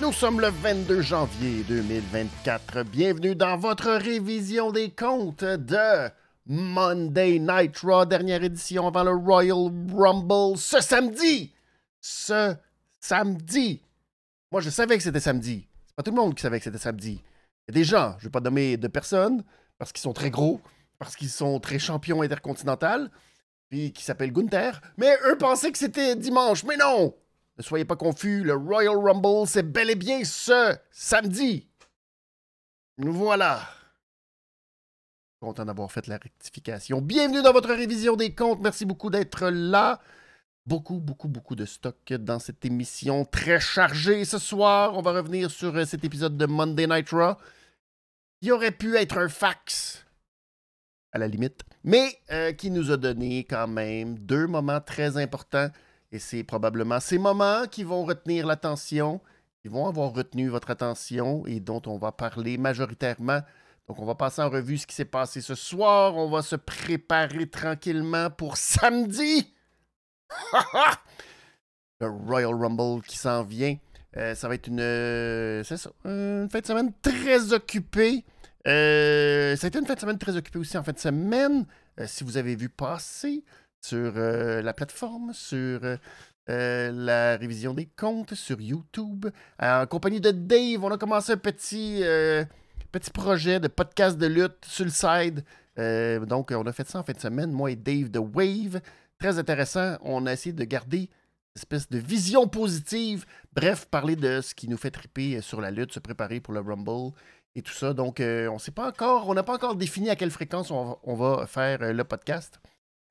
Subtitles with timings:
[0.00, 2.84] Nous sommes le 22 janvier 2024.
[2.84, 6.08] Bienvenue dans votre révision des comptes de
[6.46, 11.52] Monday Night Raw, dernière édition avant le Royal Rumble ce samedi.
[12.00, 12.54] Ce
[13.00, 13.82] samedi.
[14.52, 15.66] Moi, je savais que c'était samedi.
[15.88, 17.20] C'est pas tout le monde qui savait que c'était samedi.
[17.66, 19.42] Il y a des gens, je vais pas nommer de personnes,
[19.78, 20.60] parce qu'ils sont très gros,
[21.00, 23.10] parce qu'ils sont très champions intercontinental,
[23.68, 26.62] puis qui s'appellent Gunther, mais eux pensaient que c'était dimanche.
[26.62, 27.16] Mais non!
[27.58, 31.66] Ne soyez pas confus, le Royal Rumble, c'est bel et bien ce samedi.
[32.98, 33.68] Nous voilà.
[35.40, 37.02] Content d'avoir fait la rectification.
[37.02, 38.60] Bienvenue dans votre révision des comptes.
[38.60, 40.00] Merci beaucoup d'être là.
[40.66, 44.96] Beaucoup, beaucoup, beaucoup de stock dans cette émission très chargée ce soir.
[44.96, 47.34] On va revenir sur cet épisode de Monday Night Raw.
[48.40, 50.04] Il aurait pu être un fax,
[51.10, 55.70] à la limite, mais euh, qui nous a donné quand même deux moments très importants
[56.10, 59.20] et c'est probablement ces moments qui vont retenir l'attention,
[59.62, 63.40] qui vont avoir retenu votre attention et dont on va parler majoritairement.
[63.88, 66.14] Donc, on va passer en revue ce qui s'est passé ce soir.
[66.16, 69.54] On va se préparer tranquillement pour samedi.
[72.00, 73.76] Le Royal Rumble qui s'en vient.
[74.16, 78.24] Euh, ça va être une, euh, ça, une fin de semaine très occupée.
[78.66, 81.66] Euh, ça a été une fin de semaine très occupée aussi en fin de semaine.
[82.06, 83.44] si vous avez vu passer,
[83.88, 85.96] sur euh, la plateforme, sur euh,
[86.50, 89.26] euh, la révision des comptes, sur YouTube.
[89.58, 92.02] en compagnie de Dave, on a commencé un petit,
[92.92, 95.44] petit projet de podcast de lutte sur le side.
[96.28, 98.80] donc, on a fait ça en fin de semaine, moi et Dave de Wave.
[99.18, 99.96] Très intéressant.
[100.02, 103.24] On a essayé de garder une espèce de vision positive.
[103.54, 106.60] Bref, parler de ce qui nous fait triper sur la lutte, se préparer pour le
[106.60, 107.14] Rumble
[107.54, 107.94] et tout ça.
[107.94, 111.46] Donc, on sait pas encore, on n'a pas encore défini à quelle fréquence on va
[111.46, 112.60] faire le podcast.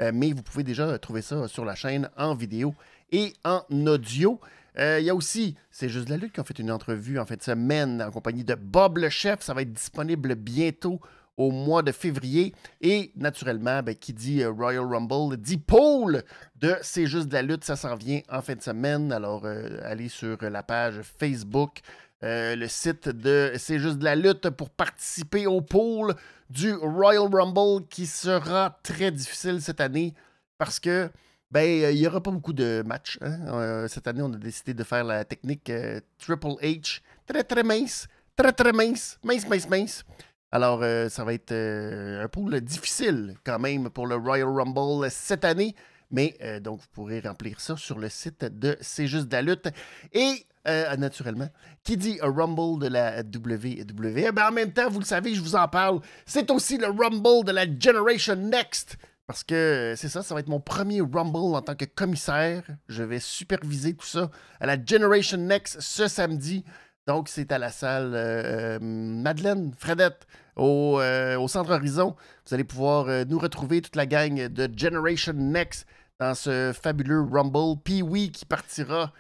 [0.02, 2.76] Euh, mais vous pouvez déjà trouver ça sur la chaîne en vidéo
[3.12, 4.40] et en audio.
[4.78, 7.26] Euh, il y a aussi, c'est juste la lutte qui ont fait une entrevue en
[7.26, 9.42] fin de semaine en compagnie de Bob le chef.
[9.42, 11.00] Ça va être disponible bientôt
[11.36, 12.54] au mois de février.
[12.82, 16.24] Et naturellement, ben, qui dit euh, Royal Rumble dit Paul
[16.58, 17.64] de C'est juste de la lutte.
[17.64, 19.12] Ça s'en vient en fin de semaine.
[19.12, 19.46] Alors,
[19.84, 21.80] allez sur la page Facebook,
[22.22, 26.16] le site de C'est juste de la lutte pour participer au pool
[26.50, 30.14] du Royal Rumble qui sera très difficile cette année
[30.58, 31.10] parce que
[31.50, 33.18] ben il n'y aura pas beaucoup de matchs.
[33.22, 33.40] Hein.
[33.48, 37.64] Euh, cette année, on a décidé de faire la technique euh, Triple H, très très
[37.64, 40.04] mince, très très mince, mince, mince, mince.
[40.52, 45.46] Alors, euh, ça va être un pool difficile quand même pour le Royal Rumble cette
[45.46, 45.76] année.
[46.12, 49.68] Mais donc, vous pourrez remplir ça sur le site de C'est juste de la lutte.
[50.14, 51.48] Et euh, naturellement.
[51.84, 54.34] Qui dit Rumble de la WWE?
[54.34, 56.02] Ben, en même temps, vous le savez, je vous en parle.
[56.26, 58.98] C'est aussi le Rumble de la Generation Next.
[59.28, 62.64] Parce que euh, c'est ça, ça va être mon premier Rumble en tant que commissaire.
[62.90, 64.30] Je vais superviser tout ça
[64.60, 66.66] à la Generation Next ce samedi.
[67.08, 72.14] Donc, c'est à la salle euh, Madeleine, Fredette, au, au, Centre Horizon.
[72.46, 75.88] Vous allez pouvoir nous retrouver, toute la gang de Generation Next,
[76.20, 77.80] dans ce fabuleux Rumble.
[78.04, 79.14] Oui, qui partira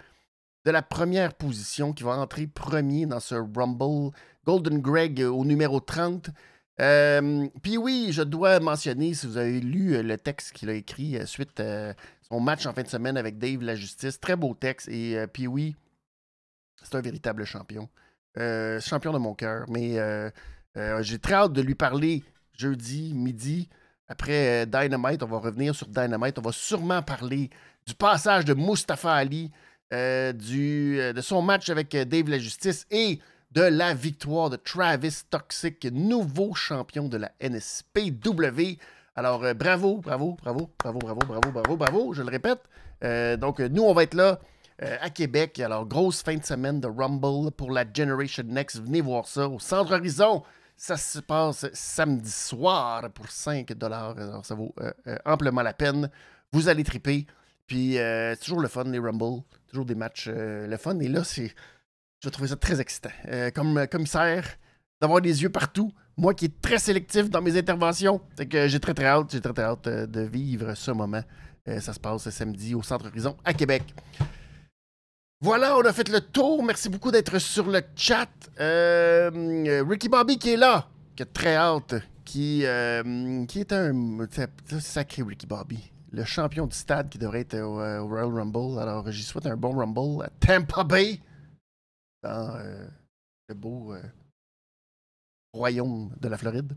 [0.65, 4.11] de la première position, qui va entrer premier dans ce Rumble.
[4.45, 6.29] Golden Greg au numéro 30.
[6.79, 10.73] Euh, puis oui, je dois mentionner, si vous avez lu euh, le texte qu'il a
[10.73, 11.95] écrit euh, suite à
[12.29, 14.87] son match en fin de semaine avec Dave La Justice, très beau texte.
[14.89, 15.75] Et puis oui,
[16.83, 17.89] c'est un véritable champion.
[18.35, 19.65] champion de mon cœur.
[19.69, 19.97] Mais
[21.01, 23.69] j'ai très hâte de lui parler jeudi, midi.
[24.07, 26.39] Après Dynamite, on va revenir sur Dynamite.
[26.39, 27.49] On va sûrement parler
[27.85, 29.51] du passage de Mustafa Ali
[29.93, 33.19] euh, euh, de son match avec euh, Dave La Justice et
[33.51, 38.77] de la victoire de Travis Toxic, nouveau champion de la NSPW.
[39.15, 42.59] Alors, bravo, bravo, bravo, bravo, bravo, bravo, bravo, bravo, je le répète.
[43.39, 44.39] donc, nous, on va être là
[44.79, 45.59] à Québec.
[45.59, 48.79] Alors, grosse fin de semaine de Rumble pour la Generation Next.
[48.83, 50.43] Venez voir ça au Centre Horizon.
[50.77, 54.73] Ça se passe samedi soir pour 5 Alors, ça vaut
[55.25, 56.09] amplement la peine.
[56.53, 57.25] Vous allez triper.
[57.65, 59.41] Puis, c'est toujours le fun, les Rumble.
[59.67, 60.99] Toujours des matchs euh, le fun.
[60.99, 61.53] Et là, c'est.
[62.23, 63.11] Je trouvé ça très excitant.
[63.27, 64.57] Euh, comme euh, commissaire,
[65.01, 65.91] d'avoir des yeux partout.
[66.15, 68.21] Moi qui est très sélectif dans mes interventions.
[68.35, 71.21] C'est que j'ai très très hâte, j'ai très très hâte de vivre ce moment.
[71.67, 73.83] ça se passe samedi au Centre Horizon à Québec.
[75.41, 76.63] Voilà, on a fait le tour.
[76.63, 78.29] Merci beaucoup d'être sur le chat.
[78.57, 81.95] Ricky Bobby qui est là, qui est très hâte,
[82.25, 82.63] qui,
[83.47, 84.27] qui est un
[84.79, 88.79] sacré Ricky Bobby le champion du stade qui devrait être au, euh, Royal Rumble.
[88.79, 91.19] Alors, j'y souhaite un bon Rumble à Tampa Bay,
[92.23, 92.87] dans euh,
[93.49, 94.01] le beau euh,
[95.53, 96.73] royaume de la Floride.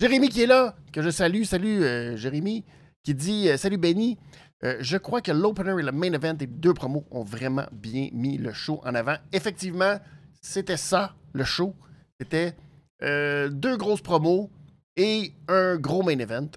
[0.00, 1.44] Jérémy qui est là, que je salue.
[1.44, 2.64] Salut, Jérémy,
[3.02, 4.18] qui dit Salut, Benny.
[4.62, 8.38] Je crois que l'opener et le main event et deux promos ont vraiment bien mis
[8.38, 9.16] le show en avant.
[9.32, 9.98] Effectivement,
[10.40, 11.74] c'était ça, le show.
[12.20, 12.54] C'était
[13.02, 14.50] euh, deux grosses promos
[14.96, 16.48] et un gros main event.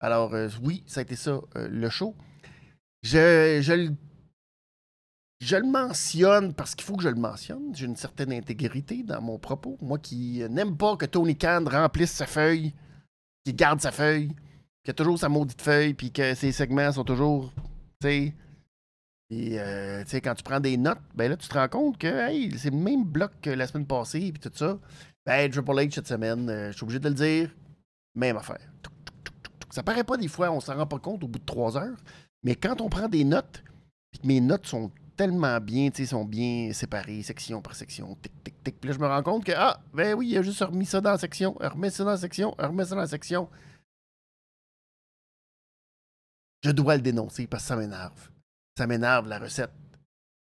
[0.00, 2.14] Alors, euh, oui, ça a été ça, euh, le show.
[3.02, 3.94] Je, je, le-
[5.40, 7.74] je le mentionne parce qu'il faut que je le mentionne.
[7.74, 9.76] J'ai une certaine intégrité dans mon propos.
[9.82, 12.72] Moi qui n'aime pas que Tony Khan remplisse sa feuille,
[13.44, 14.32] qu'il garde sa feuille,
[14.90, 17.52] a toujours sa maudite feuille, puis que ses segments sont toujours,
[18.00, 18.34] tu sais...
[19.32, 21.98] Et euh, tu sais, quand tu prends des notes, ben là, tu te rends compte
[21.98, 24.76] que hey, c'est le même bloc que la semaine passée, puis tout ça.
[25.24, 27.54] Ben, Triple H cette semaine, euh, je suis obligé de le dire,
[28.16, 28.58] même affaire.
[29.70, 31.96] Ça paraît pas des fois, on s'en rend pas compte au bout de trois heures,
[32.42, 33.62] mais quand on prend des notes,
[34.10, 38.16] puis que mes notes sont tellement bien, tu sais, sont bien séparées, section par section,
[38.20, 38.80] tic, tic, tic.
[38.80, 41.00] Puis là, je me rends compte que, ah, ben oui, il a juste remis ça
[41.00, 43.48] dans la section, remet ça dans la section, remet ça dans la section.
[46.62, 48.28] Je dois le dénoncer parce que ça m'énerve.
[48.76, 49.72] Ça m'énerve, la recette.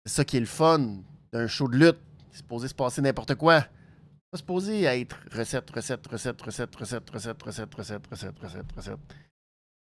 [0.05, 0.97] C'est ça qui est le fun
[1.31, 1.99] d'un show de lutte.
[2.31, 3.61] C'est supposé se passer n'importe quoi.
[3.61, 8.99] C'est pas supposé être recette, recette, recette, recette, recette, recette, recette, recette, recette, recette, recette.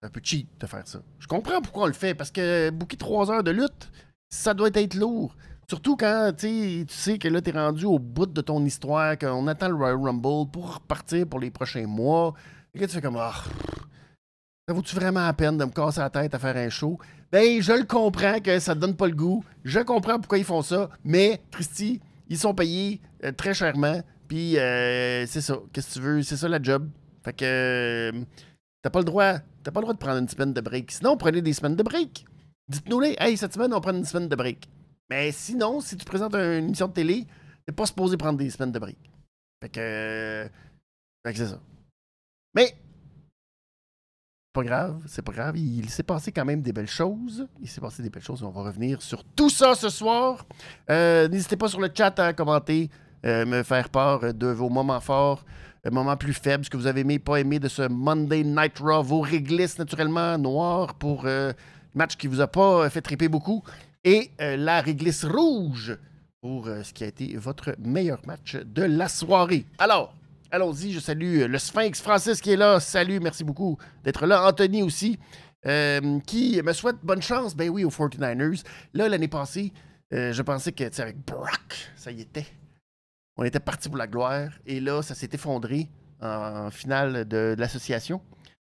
[0.00, 1.00] C'est un peu cheap de faire ça.
[1.18, 3.90] Je comprends pourquoi on le fait, parce que booker trois heures de lutte,
[4.30, 5.36] ça doit être lourd.
[5.68, 9.68] Surtout quand tu sais- que là, t'es rendu au bout de ton histoire, qu'on attend
[9.68, 12.34] le Royal Rumble pour repartir pour les prochains mois.
[12.74, 13.32] Et que tu fais comme, ah,
[14.68, 16.98] ça vaut-tu vraiment la peine de me casser la tête à faire un show?
[17.30, 19.44] Ben, je le comprends que ça te donne pas le goût.
[19.64, 20.90] Je comprends pourquoi ils font ça.
[21.04, 24.02] Mais, Christy, ils sont payés euh, très chèrement.
[24.28, 25.58] Puis, euh, c'est ça.
[25.72, 26.22] Qu'est-ce que tu veux?
[26.22, 26.88] C'est ça la job.
[27.24, 28.24] Fait que, euh,
[28.82, 29.38] t'as pas le droit.
[29.62, 30.90] T'as pas le droit de prendre une semaine de break.
[30.90, 32.24] Sinon, prenez des semaines de break.
[32.68, 33.16] Dites-nous-les.
[33.18, 34.68] Hey, cette semaine, on prend une semaine de break.
[35.10, 37.26] Mais sinon, si tu présentes une émission de télé,
[37.66, 38.98] t'es pas supposé prendre des semaines de break.
[39.62, 40.48] Fait que, euh,
[41.24, 41.60] fait que c'est ça.
[42.54, 42.74] Mais,
[44.52, 45.56] pas grave, c'est pas grave.
[45.56, 47.46] Il s'est passé quand même des belles choses.
[47.60, 48.42] Il s'est passé des belles choses.
[48.42, 50.44] On va revenir sur tout ça ce soir.
[50.90, 52.90] Euh, N'hésitez pas sur le chat à commenter,
[53.24, 55.44] euh, me faire part de vos moments forts,
[55.86, 58.78] euh, moments plus faibles, ce que vous avez aimé, pas aimé de ce Monday Night
[58.78, 61.54] Raw, vos réglisses naturellement noires pour le
[61.94, 63.62] match qui vous a pas fait triper beaucoup,
[64.04, 65.96] et la réglisse rouge
[66.40, 69.64] pour ce qui a été votre meilleur match de la soirée.
[69.78, 70.14] Alors,
[70.54, 72.78] Allons-y, je salue euh, le Sphinx Francis qui est là.
[72.78, 74.46] Salut, merci beaucoup d'être là.
[74.46, 75.18] Anthony aussi,
[75.64, 77.56] euh, qui me souhaite bonne chance.
[77.56, 78.62] Ben oui, aux 49ers.
[78.92, 79.72] Là, l'année passée,
[80.12, 82.44] euh, je pensais que, avec Brock, ça y était.
[83.38, 84.50] On était parti pour la gloire.
[84.66, 85.88] Et là, ça s'est effondré
[86.20, 88.20] en, finale de, l'association.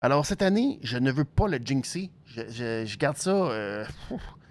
[0.01, 2.11] Alors, cette année, je ne veux pas le jinxer.
[2.25, 3.85] Je, garde ça.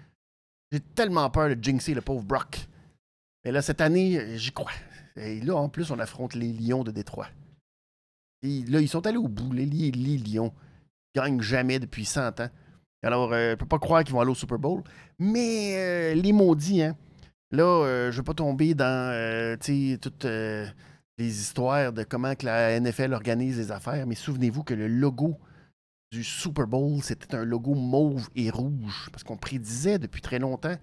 [0.71, 2.57] J'ai tellement peur de jinxer le pauvre Brock.
[3.45, 4.71] Mais là, cette année, j'y crois.
[5.19, 7.27] Et là, en plus, on affronte les Lions de Détroit.
[8.41, 9.51] Là, ils sont allés au bout.
[9.51, 10.53] Les, les, les Lions
[11.15, 12.49] gagnent jamais depuis 100 ans.
[13.03, 14.83] Alors, euh, je peux pas croire qu'ils vont aller au Super Bowl.
[15.17, 16.95] Mais euh, les maudits, hein.
[17.51, 19.57] Là, euh, je veux pas tomber dans euh,
[20.01, 24.05] toutes les histoires de comment que la NFL organise les affaires.
[24.05, 25.37] Mais souvenez-vous que le logo
[26.11, 29.09] du Super Bowl, c'était un logo mauve et rouge.
[29.11, 30.75] Parce qu'on prédisait depuis très longtemps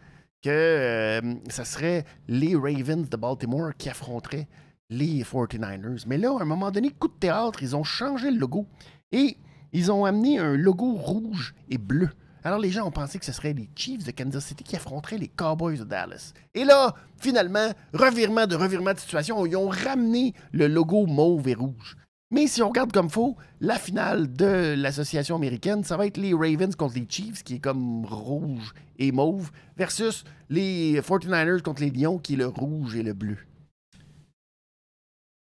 [0.46, 4.46] que euh, ça serait les Ravens de Baltimore qui affronteraient
[4.90, 6.04] les 49ers.
[6.06, 8.64] Mais là, à un moment donné, coup de théâtre, ils ont changé le logo
[9.10, 9.38] et
[9.72, 12.10] ils ont amené un logo rouge et bleu.
[12.44, 15.18] Alors les gens ont pensé que ce serait les Chiefs de Kansas City qui affronteraient
[15.18, 16.32] les Cowboys de Dallas.
[16.54, 21.54] Et là, finalement, revirement de revirement de situation, ils ont ramené le logo mauve et
[21.54, 21.96] rouge.
[22.32, 26.34] Mais si on regarde comme faux, la finale de l'association américaine, ça va être les
[26.34, 31.90] Ravens contre les Chiefs, qui est comme rouge et mauve, versus les 49ers contre les
[31.90, 33.36] Lions, qui est le rouge et le bleu.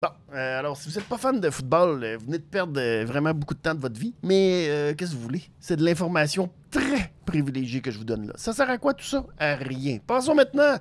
[0.02, 2.78] Bon, euh, alors si vous n'êtes pas fan de football, euh, vous venez de perdre
[2.78, 5.44] euh, vraiment beaucoup de temps de votre vie, mais qu'est-ce que vous voulez?
[5.60, 8.34] C'est de l'information très privilégiée que je vous donne là.
[8.36, 9.24] Ça sert à quoi tout ça?
[9.38, 10.00] À rien.
[10.06, 10.76] Passons maintenant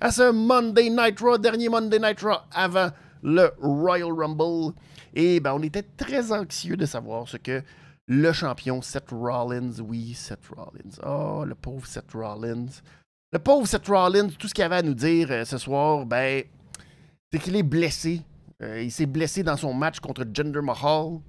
[0.00, 2.90] à ce Monday Night Raw, dernier Monday Night Raw avant
[3.24, 4.72] le Royal Rumble.
[5.14, 7.62] Et ben, on était très anxieux de savoir ce que
[8.06, 12.80] le champion Seth Rollins, oui, Seth Rollins, oh, le pauvre Seth Rollins.
[13.32, 16.42] Le pauvre Seth Rollins, tout ce qu'il avait à nous dire euh, ce soir, ben,
[17.30, 18.22] c'est qu'il est blessé.
[18.62, 21.20] Euh, il s'est blessé dans son match contre Jinder Mahal.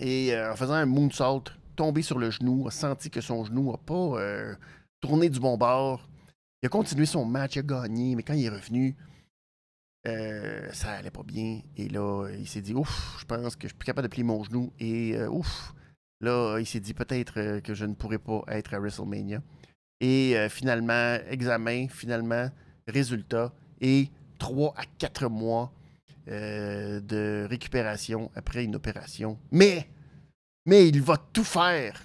[0.00, 1.44] Et euh, en faisant un moonsault,
[1.76, 4.56] tombé sur le genou, a senti que son genou n'a pas
[5.00, 6.08] tourné du bon bord.
[6.62, 8.96] Il a continué son match, il a gagné, mais quand il est revenu,
[10.06, 11.60] euh, ça allait pas bien.
[11.76, 14.24] Et là, il s'est dit Ouf, je pense que je suis plus capable de plier
[14.24, 14.72] mon genou.
[14.78, 15.74] Et euh, ouf,
[16.20, 19.42] là, il s'est dit peut-être euh, que je ne pourrais pas être à WrestleMania.
[20.00, 22.50] Et finalement, examen, finalement,
[22.86, 23.50] résultat.
[23.80, 25.72] Et 3 à 4 mois
[26.26, 29.38] de récupération après une opération.
[29.50, 29.88] Mais,
[30.66, 31.98] mais il va tout faire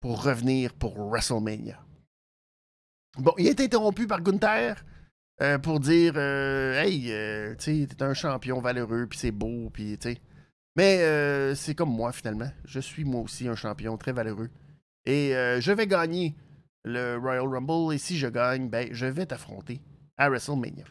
[0.00, 1.78] pour revenir pour WrestleMania.
[3.16, 4.84] Bon, il été interrompu par Gunther.
[5.62, 7.12] Pour dire Hey,
[7.58, 10.16] tu sais, t'es un champion valeureux, puis c'est beau, puis tu.
[10.76, 12.50] Mais c'est comme moi finalement.
[12.64, 14.50] Je suis moi aussi un champion très valeureux.
[15.06, 16.34] Et je vais gagner
[16.84, 17.94] le Royal Rumble.
[17.94, 19.80] Et si je gagne, ben, je vais t'affronter
[20.16, 20.84] à WrestleMania.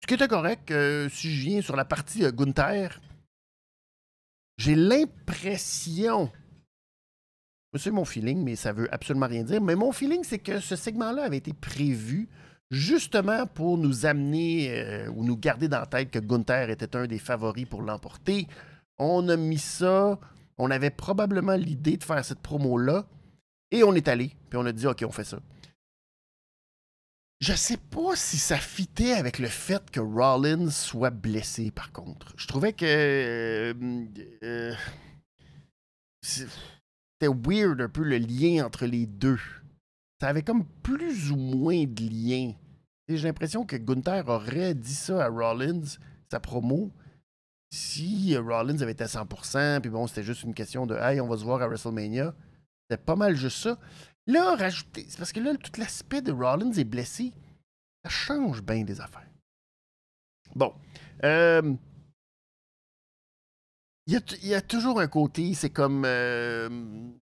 [0.00, 0.72] Ce qui était correct,
[1.10, 3.00] si je viens sur la partie Gunther,
[4.56, 6.32] j'ai l'impression
[7.74, 9.60] c'est mon feeling, mais ça veut absolument rien dire.
[9.60, 12.28] Mais mon feeling, c'est que ce segment-là avait été prévu
[12.70, 17.06] justement pour nous amener euh, ou nous garder dans la tête que Gunther était un
[17.06, 18.46] des favoris pour l'emporter.
[18.98, 20.18] On a mis ça,
[20.56, 23.06] on avait probablement l'idée de faire cette promo-là,
[23.70, 25.40] et on est allé, puis on a dit, OK, on fait ça.
[27.40, 32.32] Je sais pas si ça fitait avec le fait que Rollins soit blessé, par contre.
[32.36, 32.84] Je trouvais que.
[32.84, 33.74] Euh,
[34.42, 34.74] euh,
[37.20, 39.40] c'était weird un peu le lien entre les deux.
[40.20, 42.52] Ça avait comme plus ou moins de lien.
[43.08, 45.84] J'ai l'impression que Gunther aurait dit ça à Rollins,
[46.30, 46.92] sa promo,
[47.70, 51.28] si Rollins avait été à 100%, puis bon, c'était juste une question de Hey, on
[51.28, 52.34] va se voir à WrestleMania.
[52.88, 53.78] C'était pas mal juste ça.
[54.26, 55.06] Là, rajouter.
[55.08, 57.32] C'est parce que là, tout l'aspect de Rollins est blessé.
[58.04, 59.28] Ça change bien des affaires.
[60.54, 60.74] Bon.
[61.24, 61.74] Euh,
[64.08, 66.70] il y, a, toujours un côté, c'est comme euh,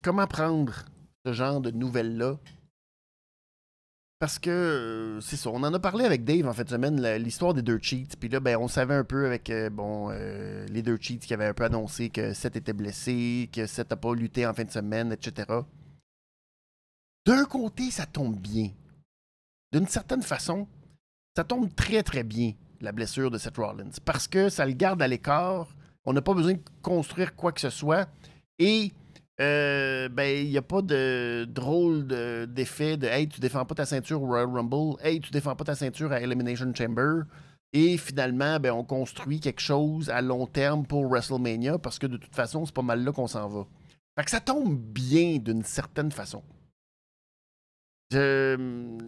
[0.02, 0.86] comment prendre
[1.26, 2.38] ce genre de nouvelles-là?
[4.18, 6.98] Parce que euh, c'est ça, on en a parlé avec Dave en fait de semaine,
[7.16, 8.16] l'histoire des deux cheats.
[8.18, 11.48] Puis là, ben, on savait un peu avec euh, bon les deux cheats qui avaient
[11.48, 14.70] un peu annoncé que Seth était blessé, que Seth n'a pas lutté en fin de
[14.70, 15.52] semaine, etc.
[17.26, 18.70] D'un côté, ça tombe bien.
[19.72, 20.66] D'une certaine façon,
[21.36, 23.90] ça tombe très très bien, la blessure de Seth Rollins.
[24.06, 25.68] Parce que ça le garde à l'écart
[26.04, 28.08] on n'a pas besoin de construire quoi que ce soit.
[28.58, 28.92] Et
[29.40, 32.06] euh, ben, il n'y a pas de drôle
[32.48, 34.96] d'effet de, Hey, tu défends pas ta ceinture au Royal Rumble.
[35.02, 37.22] Hey, tu défends pas ta ceinture à Elimination Chamber.
[37.72, 42.16] Et finalement, ben, on construit quelque chose à long terme pour WrestleMania parce que de
[42.16, 43.66] toute façon, c'est pas mal là qu'on s'en va.
[44.18, 46.42] Fait que ça tombe bien d'une certaine façon.
[48.12, 48.98] Euh,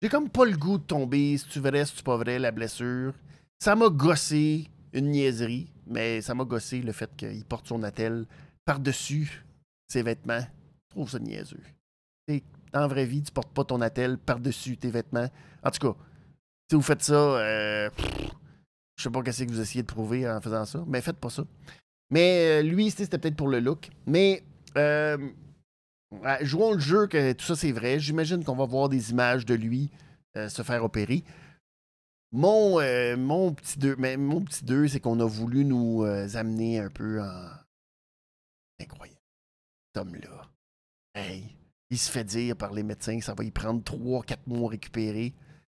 [0.00, 2.50] j'ai comme pas le goût de tomber, si tu vrai, si tu pas vrai, la
[2.50, 3.12] blessure.
[3.58, 8.26] Ça m'a gossé une niaiserie, mais ça m'a gossé le fait qu'il porte son attel
[8.64, 9.44] par-dessus
[9.88, 10.40] ses vêtements.
[10.40, 11.62] Je trouve ça niaiseux.
[12.28, 15.28] dans la vraie vie, tu portes pas ton attel par-dessus tes vêtements.
[15.62, 15.98] En tout cas,
[16.70, 17.90] si vous faites ça, euh,
[18.96, 21.30] je sais pas qu'est-ce que vous essayez de prouver en faisant ça, mais faites pas
[21.30, 21.44] ça.
[22.10, 23.90] Mais euh, lui, c'était peut-être pour le look.
[24.06, 24.42] Mais
[24.76, 25.16] euh,
[26.42, 27.98] jouons le jeu que tout ça c'est vrai.
[27.98, 29.90] J'imagine qu'on va voir des images de lui
[30.36, 31.24] se faire opérer.
[32.30, 36.28] Mon, euh, mon petit 2, mais mon petit 2, c'est qu'on a voulu nous euh,
[36.34, 37.48] amener un peu en.
[38.80, 39.18] Incroyable.
[39.94, 40.50] Cet homme-là.
[41.14, 41.56] Hey,
[41.90, 45.32] il se fait dire par les médecins que ça va y prendre 3-4 mois récupérer.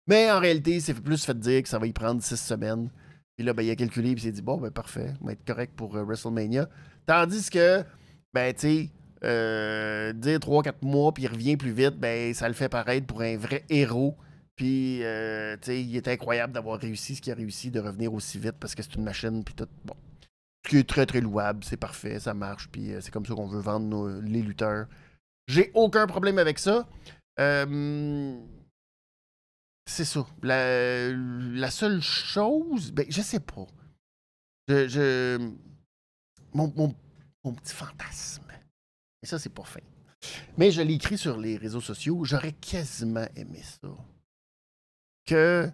[0.08, 2.89] Mais en réalité, c'est plus fait dire que ça va y prendre 6 semaines.
[3.38, 5.34] Puis là, ben, il a calculé et il s'est dit bon, ben parfait, on va
[5.34, 6.68] être correct pour euh, WrestleMania.
[7.06, 7.86] Tandis que,
[8.34, 8.89] ben, tu
[9.22, 13.22] sais, dire 3-4 mois puis il revient plus vite, ben, ça le fait paraître pour
[13.22, 14.18] un vrai héros
[14.60, 18.13] puis, euh, tu sais, il est incroyable d'avoir réussi ce qu'il a réussi, de revenir
[18.13, 19.70] aussi vite parce que c'est une machine, puis tout.
[19.86, 19.96] Bon.
[20.66, 23.34] Ce qui est très, très louable, c'est parfait, ça marche, puis euh, c'est comme ça
[23.34, 24.88] qu'on veut vendre les lutteurs.
[25.48, 26.86] J'ai aucun problème avec ça.
[27.39, 28.38] Euh,
[29.86, 30.28] c'est ça.
[30.44, 33.66] La, seule chose, ben, je sais pas.
[34.68, 35.54] Je.
[36.54, 38.44] mon, petit fantasme.
[39.24, 39.80] Et ça, c'est pas fin.
[40.58, 42.25] Mais je l'ai écrit sur les réseaux sociaux.
[42.25, 43.88] J'aurais quasiment aimé ça
[45.29, 45.69] que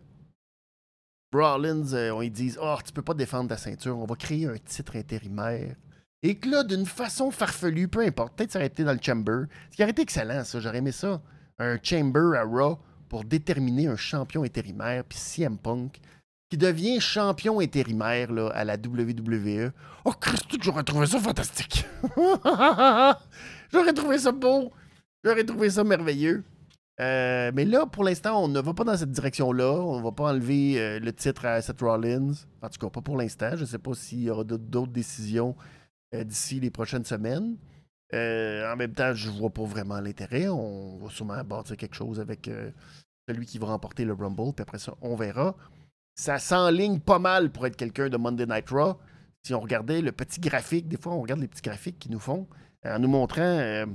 [1.33, 4.57] Rollins, euh, on disent Oh, tu peux pas défendre ta ceinture, on va créer un
[4.57, 5.75] titre intérimaire.
[6.23, 9.43] Et que là, d'une façon farfelue, peu importe, peut-être s'arrêter dans le chamber.
[9.71, 11.21] Ce qui aurait été excellent, ça, j'aurais aimé ça.
[11.59, 15.99] Un chamber à Raw pour déterminer un champion intérimaire, puis CM Punk,
[16.49, 19.71] qui devient champion intérimaire là, à la WWE.
[20.03, 21.85] Oh, Christ, j'aurais trouvé ça fantastique.
[23.71, 24.71] j'aurais trouvé ça beau.
[25.23, 26.43] J'aurais trouvé ça merveilleux.
[27.01, 29.71] Euh, mais là, pour l'instant, on ne va pas dans cette direction-là.
[29.71, 32.31] On ne va pas enlever euh, le titre à Seth Rollins.
[32.61, 33.51] En tout cas, pas pour l'instant.
[33.55, 35.55] Je ne sais pas s'il y aura d'autres décisions
[36.13, 37.57] euh, d'ici les prochaines semaines.
[38.13, 40.47] en même temps, je ne vois pas vraiment l'intérêt.
[40.47, 42.49] On va sûrement bâtir quelque chose avec
[43.27, 44.53] celui qui va remporter le Rumble.
[44.53, 45.55] Puis après ça, on verra.
[46.17, 48.97] Ça s'enligne pas mal pour être quelqu'un de Monday Night Raw.
[49.43, 52.19] Si on regardait le petit graphique, des fois, on regarde les petits graphiques qu'ils nous
[52.19, 52.47] font
[52.85, 53.85] en nous montrant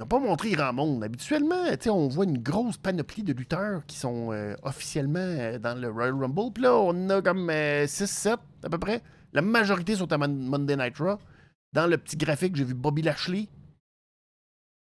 [0.00, 1.02] n'ont pas montré grand monde.
[1.02, 5.90] Habituellement, on voit une grosse panoplie de lutteurs qui sont euh, officiellement euh, dans le
[5.90, 6.52] Royal Rumble.
[6.54, 9.02] Puis là, on a comme 6-7 euh, à peu près.
[9.32, 11.18] La majorité sont à Monday Night Raw.
[11.72, 13.48] Dans le petit graphique, j'ai vu Bobby Lashley.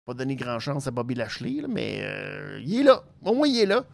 [0.05, 1.99] pas donné grand chance à Bobby Lashley, mais
[2.63, 3.03] il est là.
[3.21, 3.85] Au moins, il est là.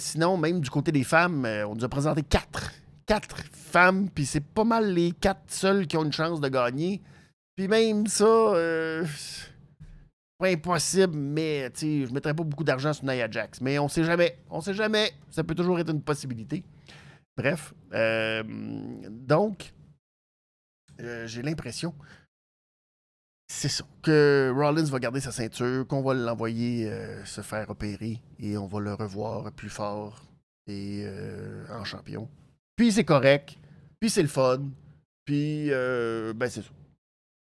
[0.00, 2.72] sinon, même du côté des femmes, on nous a présenté quatre.
[3.06, 7.00] Quatre femmes, puis c'est pas mal les quatre seules qui ont une chance de gagner.
[7.54, 8.24] Puis même ça,
[10.38, 13.60] pas impossible, mais je mettrais pas beaucoup d'argent sur Nia Jax.
[13.60, 14.38] Mais on sait jamais.
[14.50, 15.12] On sait jamais.
[15.30, 16.64] Ça peut toujours être une possibilité.
[17.36, 17.74] Bref.
[17.92, 18.42] Euh,
[19.10, 19.72] donc,
[21.00, 21.94] euh, j'ai l'impression,
[23.48, 28.20] c'est ça, que Rollins va garder sa ceinture, qu'on va l'envoyer euh, se faire opérer
[28.38, 30.24] et on va le revoir plus fort
[30.66, 31.06] et
[31.70, 32.28] en champion.
[32.76, 33.58] Puis c'est correct.
[34.00, 34.70] Puis c'est le fun.
[35.24, 36.70] Puis, ben c'est ça.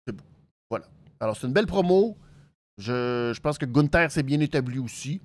[0.07, 0.25] C'est bon.
[0.71, 0.87] Voilà.
[1.21, 2.17] Alors, c'est une belle promo.
[2.79, 5.21] Je, pense que Gunther s'est bien établi aussi.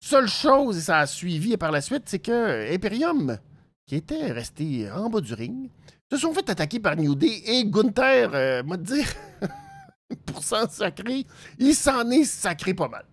[0.00, 3.38] Seule chose, et ça a suivi par la suite, c'est que Imperium,
[3.86, 5.70] qui était resté en bas du ring,
[6.10, 9.02] se sont fait attaquer par New Day et Gunther, euh, m'a dit,
[10.26, 11.26] pour s'en sacrer,
[11.58, 13.04] il s'en est sacré pas mal.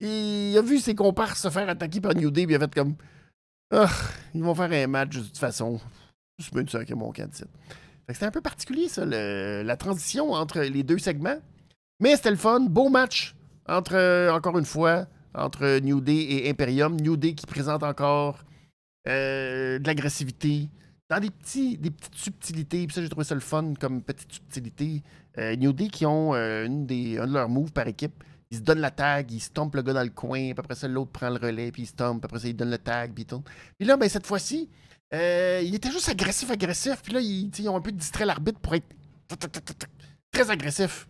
[0.00, 2.74] Il a vu ses comparses se faire attaquer par New Day, puis il a fait
[2.74, 2.96] comme
[3.70, 3.90] ah,
[4.32, 5.80] ils vont faire un match de toute façon.
[6.38, 7.46] Je peux sacrer mon candidat.
[8.08, 11.38] C'était un peu particulier, ça, la transition entre les deux segments.
[12.00, 12.60] Mais c'était le fun.
[12.60, 13.34] Beau match
[13.66, 16.96] entre, euh, encore une fois, entre New Day et Imperium.
[16.96, 18.44] New Day qui présente encore
[19.08, 20.68] euh, de l'agressivité
[21.08, 22.86] dans des, petits, des petites subtilités.
[22.86, 25.02] Puis ça, j'ai trouvé ça le fun comme petite subtilité.
[25.38, 28.22] Euh, New Day qui ont une des, un de leurs moves par équipe.
[28.50, 30.86] Ils se donnent la tag, ils stompent le gars dans le coin, puis après ça,
[30.86, 33.42] l'autre prend le relais, puis il stompe, après ça, il donne le tag, puis tout.
[33.76, 34.68] Puis là, ben, cette fois-ci,
[35.12, 38.86] il était juste agressif, agressif, puis là, ils ont un peu distrait l'arbitre pour être
[40.30, 41.08] très agressif.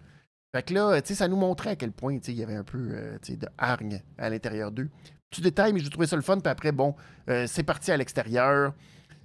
[0.54, 2.78] Fait que là, sais, ça nous montrait à quel point, il y avait un peu
[2.78, 4.88] euh, de hargne à l'intérieur d'eux.
[5.30, 6.38] Petit détail, mais j'ai trouvé ça le fun.
[6.38, 6.94] Puis après, bon,
[7.28, 8.72] euh, c'est parti à l'extérieur.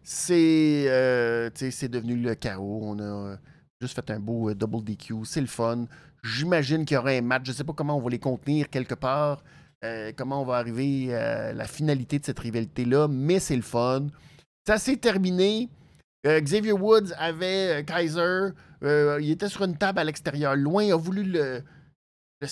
[0.04, 1.50] C'est euh,
[1.90, 2.82] devenu le chaos.
[2.84, 3.38] On a
[3.80, 5.26] juste fait un beau double DQ.
[5.26, 5.86] C'est le fun.
[6.24, 7.44] J'imagine qu'il y aura un match.
[7.46, 9.44] Je ne sais pas comment on va les contenir quelque part.
[10.18, 13.08] comment on va arriver à la finalité de cette rivalité-là.
[13.08, 14.08] Mais c'est le fun.
[14.68, 15.70] Ça s'est terminé.
[16.26, 18.50] Xavier Woods avait Kaiser.
[18.84, 20.84] Euh, il était sur une table à l'extérieur, loin.
[20.84, 21.64] Il a voulu le.
[22.42, 22.48] le,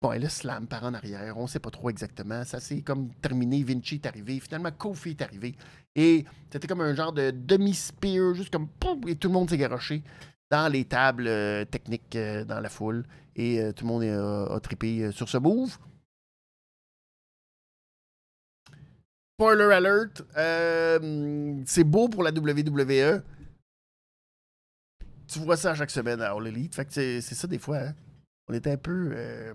[0.00, 1.36] bon, le slam par en arrière.
[1.36, 2.44] On ne sait pas trop exactement.
[2.44, 3.62] Ça s'est comme terminé.
[3.62, 4.40] Vinci est arrivé.
[4.40, 5.54] Finalement, Kofi est arrivé.
[5.94, 8.68] Et c'était comme un genre de demi-spear, juste comme.
[9.08, 10.02] et tout le monde s'est garoché
[10.50, 13.04] dans les tables euh, techniques euh, dans la foule.
[13.36, 15.78] Et tout le monde a, a trippé sur ce move.
[19.38, 20.22] Spoiler alert,
[21.66, 23.22] c'est beau pour la WWE
[25.32, 26.74] tu vois ça chaque semaine à All Elite.
[26.74, 27.78] Fait que c'est ça des fois.
[27.78, 27.94] Hein.
[28.48, 29.12] On est un peu.
[29.14, 29.54] Euh,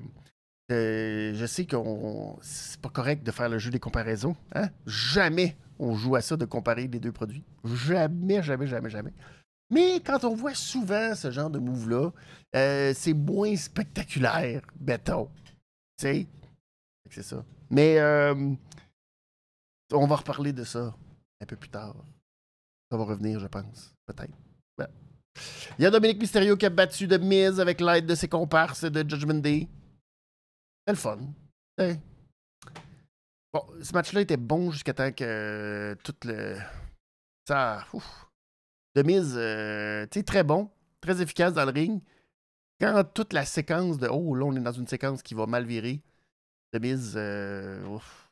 [0.72, 4.36] euh, je sais qu'on c'est pas correct de faire le jeu des comparaisons.
[4.54, 4.70] Hein?
[4.86, 7.44] Jamais on joue à ça de comparer les deux produits.
[7.64, 9.14] Jamais, jamais, jamais, jamais.
[9.70, 12.12] Mais quand on voit souvent ce genre de move-là,
[12.56, 15.30] euh, c'est moins spectaculaire, béton.
[15.98, 16.28] Tu sais?
[17.10, 17.44] C'est ça.
[17.70, 18.00] Mais
[19.92, 20.96] on va reparler de ça
[21.42, 21.96] un peu plus tard.
[22.92, 23.94] Ça va revenir, je pense.
[24.06, 24.34] Peut-être.
[25.78, 28.84] Il y a Dominique Mysterio qui a battu de mise avec l'aide de ses comparses
[28.84, 29.68] de Judgment Day.
[30.86, 31.20] C'est le fun.
[33.54, 36.58] Bon, ce match-là était bon jusqu'à temps que euh, tout le.
[37.48, 37.86] Ça.
[38.96, 40.70] De mise, euh, tu sais, très bon,
[41.02, 42.02] très efficace dans le ring.
[42.80, 44.08] Quand toute la séquence de.
[44.08, 46.02] Oh, là, on est dans une séquence qui va mal virer.
[46.74, 48.30] De mise, euh, ouf,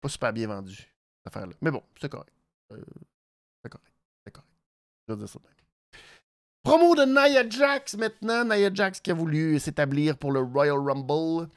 [0.00, 1.54] pas super bien vendu, cette affaire-là.
[1.60, 2.32] Mais bon, c'est correct.
[2.70, 3.92] c'est correct.
[4.24, 4.48] C'est correct.
[5.08, 5.40] Je vais dire ça.
[6.62, 8.44] Promo de Nia Jax maintenant.
[8.44, 11.48] Nia Jax qui a voulu s'établir pour le Royal Rumble.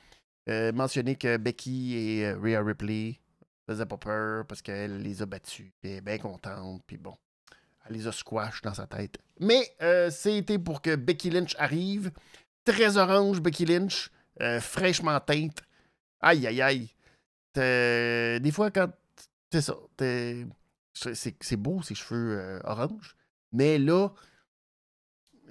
[0.50, 3.20] Euh, mentionner que Becky et euh, Rhea Ripley
[3.68, 5.72] faisaient pas peur parce qu'elle les a battus.
[5.84, 6.82] Elle est bien contente.
[6.88, 7.16] Puis bon,
[7.86, 9.18] elle les a squash dans sa tête.
[9.40, 12.12] Mais euh, c'était pour que Becky Lynch arrive.
[12.64, 14.10] Très orange, Becky Lynch.
[14.60, 15.62] fraîchement teinte.
[16.20, 16.90] Aïe, aïe, aïe.
[17.54, 18.90] Des fois, quand.
[19.52, 19.76] C'est ça.
[20.94, 23.16] C'est beau, ses cheveux orange.
[23.52, 24.10] Mais là,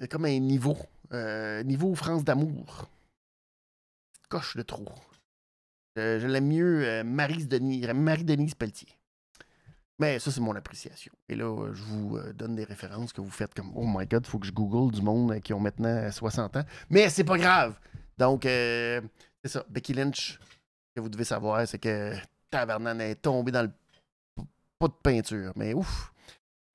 [0.09, 0.77] comme un niveau.
[1.13, 2.89] Euh, niveau France d'amour.
[4.29, 4.85] Coche de trop.
[5.97, 8.89] Euh, je l'aime mieux euh, Marie-Denise Marie -Denise Pelletier.
[9.97, 11.13] Mais ça, c'est mon appréciation.
[11.29, 14.39] Et là, je vous donne des références que vous faites comme Oh my god, faut
[14.39, 16.65] que je google du monde qui ont maintenant 60 ans.
[16.89, 17.79] Mais c'est pas grave.
[18.17, 19.01] Donc, c'est
[19.45, 19.65] ça.
[19.69, 22.13] Becky Lynch, ce que vous devez savoir, c'est que
[22.49, 23.71] Tavernan est tombé dans le
[24.77, 25.53] pot de peinture.
[25.55, 26.11] Mais ouf.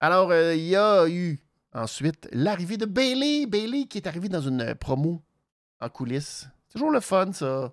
[0.00, 1.38] Alors, il y a eu
[1.72, 3.46] Ensuite, l'arrivée de Bailey.
[3.46, 5.22] Bailey qui est arrivé dans une promo
[5.80, 6.48] en coulisses.
[6.68, 7.72] C'est toujours le fun, ça.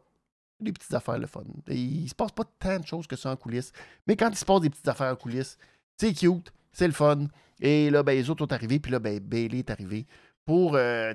[0.59, 1.43] Des petites affaires, le fun.
[1.67, 3.71] Il il se passe pas tant de choses que ça en coulisses.
[4.07, 5.57] Mais quand il se passe des petites affaires en coulisses,
[5.97, 7.27] c'est cute, c'est le fun.
[7.59, 10.07] Et là, ben, les autres sont arrivés, puis là, ben, Bailey est arrivé
[10.45, 11.13] pour, euh,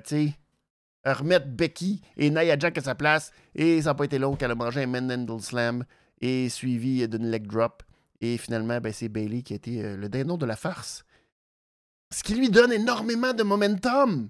[1.05, 3.31] remettre Becky et Nia Jack à sa place.
[3.55, 5.83] Et ça n'a pas été long qu'elle a mangé un Mendel Slam
[6.21, 7.83] et suivi d'une leg drop.
[8.21, 11.03] Et finalement, ben, c'est Bailey qui a été euh, le dindon de la farce.
[12.13, 14.29] Ce qui lui donne énormément de momentum.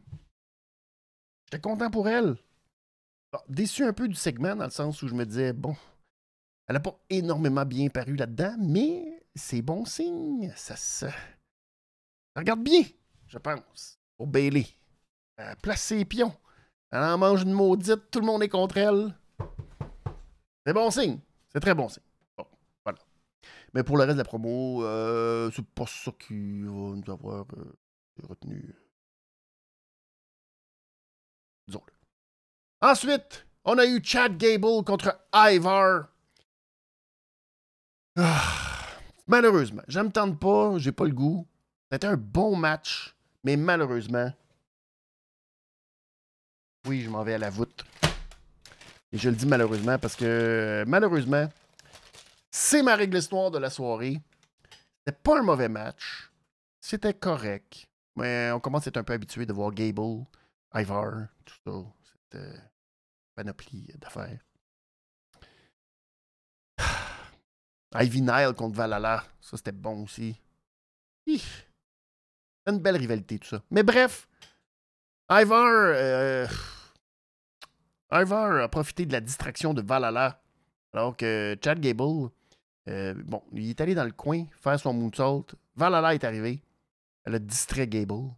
[1.45, 2.37] J'étais content pour elle.
[3.49, 5.75] déçu un peu du segment dans le sens où je me disais, bon,
[6.65, 10.53] elle n'a pas énormément bien paru là-dedans, mais c'est bon signe.
[10.55, 11.07] Ça se.
[12.37, 12.83] regarde bien,
[13.27, 14.65] je pense, pour Bailey.
[15.61, 16.33] Place ses pions.
[16.89, 19.13] Elle en mange une maudite, tout le monde est contre elle.
[20.65, 21.19] C'est bon signe.
[21.51, 22.03] C'est très bon signe.
[23.73, 27.45] Mais pour le reste de la promo, euh, c'est pas ça qui va nous avoir
[27.57, 27.73] euh,
[28.29, 28.75] retenu.
[31.67, 31.93] Disons-le.
[32.87, 36.09] Ensuite, on a eu Chad Gable contre Ivar.
[38.15, 38.43] Ah,
[39.25, 41.47] malheureusement, je me tente pas, j'ai pas le goût.
[41.91, 44.31] C'était un bon match, mais malheureusement,
[46.85, 47.85] oui, je m'en vais à la voûte.
[49.11, 51.47] Et je le dis malheureusement parce que, malheureusement,
[52.53, 54.21] c'est ma règle histoire de la soirée.
[54.99, 56.31] C'était pas un mauvais match.
[56.79, 57.87] C'était correct.
[58.15, 60.25] Mais on commence à être un peu habitué de voir Gable,
[60.75, 61.71] Ivar, tout ça.
[62.31, 62.61] Cette
[63.35, 64.39] panoplie d'affaires.
[67.95, 70.39] Ivy Nile contre Valhalla, ça c'était bon aussi.
[71.27, 71.41] C'est
[72.67, 73.63] une belle rivalité tout ça.
[73.71, 74.27] Mais bref,
[75.31, 76.47] Ivar, euh,
[78.11, 80.39] Ivar a profité de la distraction de Valhalla
[80.93, 82.29] alors que Chad Gable,
[82.89, 85.45] euh, bon, il est allé dans le coin faire son moonsault.
[85.75, 86.61] Valhalla est arrivé.
[87.25, 88.31] Elle a distrait Gable.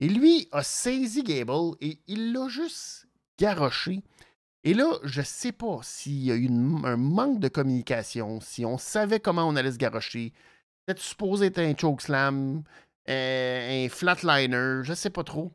[0.00, 3.06] Et lui a saisi Gable et il l'a juste
[3.38, 4.02] garoché
[4.64, 8.78] et là, je sais pas s'il y a eu un manque de communication, si on
[8.78, 10.32] savait comment on allait se garrocher.
[10.86, 12.62] Peut-être supposé être un chokeslam,
[13.08, 15.52] euh, un flatliner, je sais pas trop.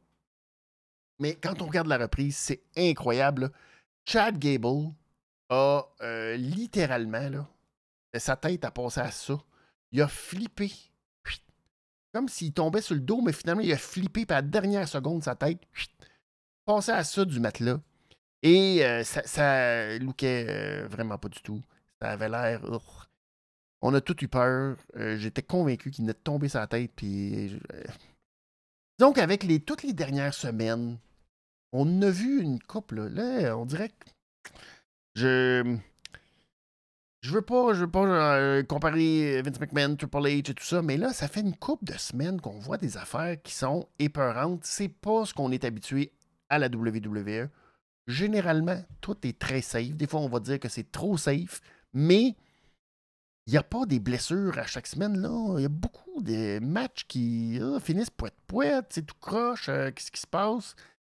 [1.20, 3.52] Mais quand on regarde la reprise, c'est incroyable.
[4.06, 4.92] Chad Gable
[5.50, 7.48] a euh, littéralement, là,
[8.16, 9.38] sa tête a passé à ça.
[9.92, 10.72] Il a flippé.
[12.14, 15.24] Comme s'il tombait sur le dos, mais finalement, il a flippé, par la dernière seconde,
[15.24, 15.60] sa tête,
[16.66, 17.80] passé à ça du matelas.
[18.44, 21.62] Et euh, ça, ça lookait euh, vraiment pas du tout.
[22.02, 22.62] Ça avait l'air.
[23.82, 24.78] On a tout eu peur.
[24.96, 26.92] Euh, j'étais convaincu qu'il venait de tomber sa tête.
[26.96, 27.60] Puis,
[29.00, 30.98] Donc, avec les, toutes les dernières semaines,
[31.72, 33.08] on a vu une couple.
[33.08, 34.10] Là, on dirait que.
[35.16, 35.78] Je.
[37.22, 40.98] Je veux pas, je veux pas comparer Vince McMahon, Triple H et tout ça, mais
[40.98, 44.64] là, ça fait une couple de semaines qu'on voit des affaires qui sont épeurantes.
[44.64, 46.14] C'est pas ce qu'on est habitué
[46.50, 47.50] à la WWE
[48.08, 49.96] généralement, tout est très safe.
[49.96, 51.62] Des fois, on va dire que c'est trop safe,
[51.94, 52.36] mais
[53.46, 55.16] il n'y a pas des blessures à chaque semaine.
[55.58, 60.12] Il y a beaucoup de matchs qui ah, finissent poète-poète, c'est tout croche, euh, qu'est-ce
[60.12, 60.76] qui se passe?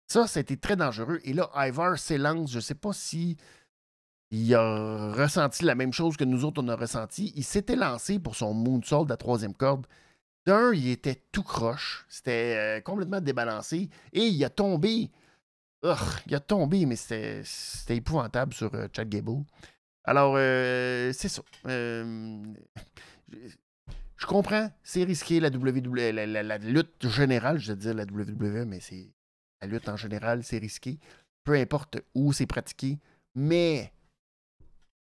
[0.06, 1.20] Ça, ça a été très dangereux.
[1.24, 2.50] Et là, Ivar s'élance.
[2.50, 3.37] Je ne sais pas si
[4.30, 7.32] il a ressenti la même chose que nous autres, on a ressenti.
[7.36, 9.86] Il s'était lancé pour son moonsault de la troisième corde.
[10.46, 12.06] D'un, il était tout croche.
[12.08, 13.88] C'était euh, complètement débalancé.
[14.12, 15.10] Et il a tombé
[16.26, 19.44] il a tombé, mais c'était épouvantable sur euh, Chad Gable.
[20.04, 21.42] Alors, euh, c'est ça.
[24.16, 28.80] Je comprends, c'est risqué la WWE, la, lutte générale, je veux dire la WWE, mais
[28.80, 29.12] c'est
[29.62, 30.98] la lutte en général, c'est risqué.
[31.44, 32.98] Peu importe où c'est pratiqué.
[33.36, 33.92] Mais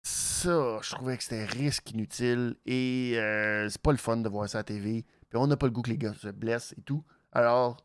[0.02, 3.12] ça, je trouvais que c'était risque inutile et
[3.68, 5.04] c'est pas le fun de voir ça à la TV.
[5.28, 7.04] Puis on n'a pas le goût que les gars se blessent et tout.
[7.32, 7.84] Alors,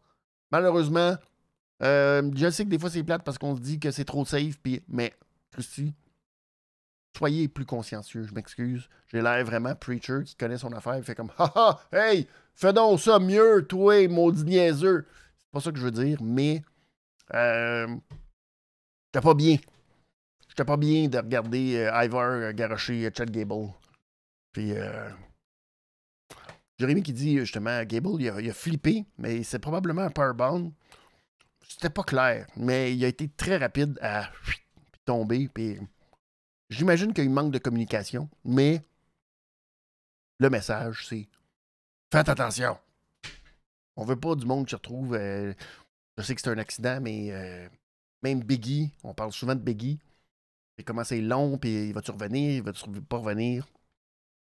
[0.51, 1.17] malheureusement,
[1.81, 4.23] euh, je sais que des fois c'est plate parce qu'on se dit que c'est trop
[4.25, 5.13] safe, puis, mais
[5.51, 5.93] Christy,
[7.17, 8.89] soyez plus consciencieux, je m'excuse.
[9.07, 12.99] J'ai l'air vraiment preacher qui connaît son affaire, il fait comme Haha, hey, fais donc
[12.99, 15.05] ça mieux, toi, maudit niaiseux.
[15.37, 16.63] C'est pas ça que je veux dire, mais
[17.33, 17.87] euh,
[19.07, 19.57] j'étais pas bien.
[20.53, 23.73] J'étais pas bien de regarder euh, Ivar euh, garocher Chad Gable.
[24.51, 25.09] Puis euh,
[26.77, 30.71] Jérémy qui dit justement Gable, il a, flippé, mais c'est probablement un powerbomb
[31.73, 34.29] c'était pas clair, mais il a été très rapide à
[35.05, 35.49] tomber.
[35.53, 35.79] Puis
[36.69, 38.85] j'imagine qu'il manque de communication, mais
[40.39, 41.27] le message, c'est
[42.11, 42.77] faites attention.
[43.95, 45.15] On veut pas du monde qui se retrouve.
[45.15, 45.53] Euh,
[46.17, 47.67] je sais que c'est un accident, mais euh,
[48.21, 49.99] même Biggie, on parle souvent de Biggie.
[50.77, 53.67] Et comment c'est long, puis il va-tu revenir, il va-tu pas revenir?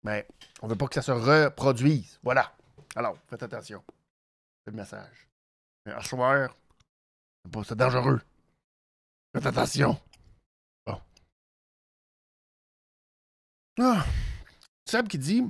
[0.04, 0.28] Mais
[0.62, 2.20] on veut pas que ça se reproduise.
[2.24, 2.54] Voilà.
[2.96, 3.84] Alors, faites attention.
[4.64, 5.28] C'est le message.
[6.02, 6.56] Soir,
[7.66, 8.22] c'est dangereux.
[9.34, 10.00] Faites attention.
[10.86, 11.02] Bon.
[13.80, 14.06] Ah.
[14.86, 15.44] Seb qui dit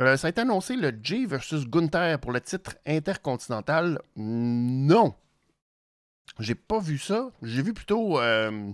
[0.00, 4.00] euh, Ça a été annoncé le J versus Gunther pour le titre intercontinental.
[4.16, 5.14] Non.
[6.40, 7.30] J'ai pas vu ça.
[7.42, 8.18] J'ai vu plutôt.
[8.18, 8.72] euh,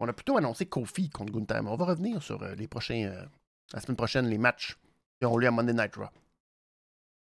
[0.00, 1.62] on a plutôt annoncé Kofi contre Gunther.
[1.62, 3.04] Mais on va revenir sur euh, les prochains.
[3.04, 3.24] euh,
[3.72, 4.78] la semaine prochaine, les matchs
[5.20, 6.08] qui ont lieu à Monday Night Raw.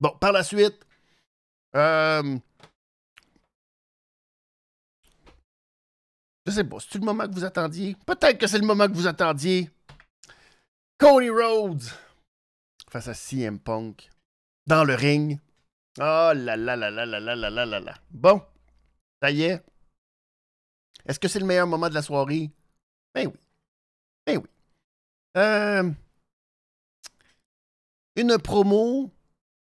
[0.01, 0.85] Bon, par la suite.
[1.77, 2.39] euh,
[6.47, 7.97] je sais pas, c'est-tu le moment que vous attendiez?
[8.07, 9.71] Peut-être que c'est le moment que vous attendiez.
[10.99, 11.85] Cody Rhodes
[12.91, 14.11] face à CM Punk
[14.67, 15.39] dans le ring.
[15.99, 17.95] Oh là là là là là là là là là là.
[18.11, 18.41] Bon,
[19.21, 19.63] ça y est.
[21.07, 22.51] Est-ce que c'est le meilleur moment de la soirée?
[23.15, 23.35] Ben oui.
[24.27, 24.49] Ben oui.
[25.37, 25.91] Euh,
[28.17, 29.11] une promo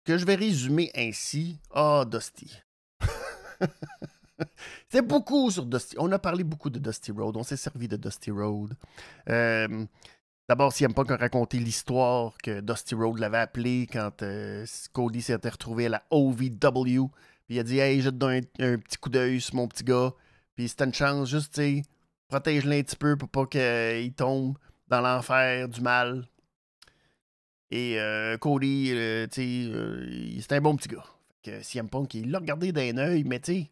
[0.04, 1.58] que je vais résumer ainsi.
[1.70, 2.60] Ah, Dusty.
[4.88, 5.94] C'est beaucoup sur Dusty.
[5.98, 7.36] On a parlé beaucoup de Dusty Road.
[7.36, 8.74] On s'est servi de Dusty Road.
[9.28, 9.86] Euh,
[10.48, 15.48] D'abord, CM Punk a raconté l'histoire que Dusty Road l'avait appelé quand euh, Cody s'était
[15.48, 17.08] retrouvé à la OVW.
[17.46, 19.68] Puis il a dit Hey, je te donne un, un petit coup d'œil sur mon
[19.68, 20.12] petit gars.
[20.54, 21.82] Puis c'était une chance, juste, tu
[22.28, 24.56] protège-le un petit peu pour pas qu'il tombe
[24.88, 26.26] dans l'enfer du mal.
[27.70, 31.04] Et euh, Cody, euh, tu euh, un bon petit gars.
[31.28, 33.66] Fait que CM Punk, il l'a regardé d'un œil, mais tu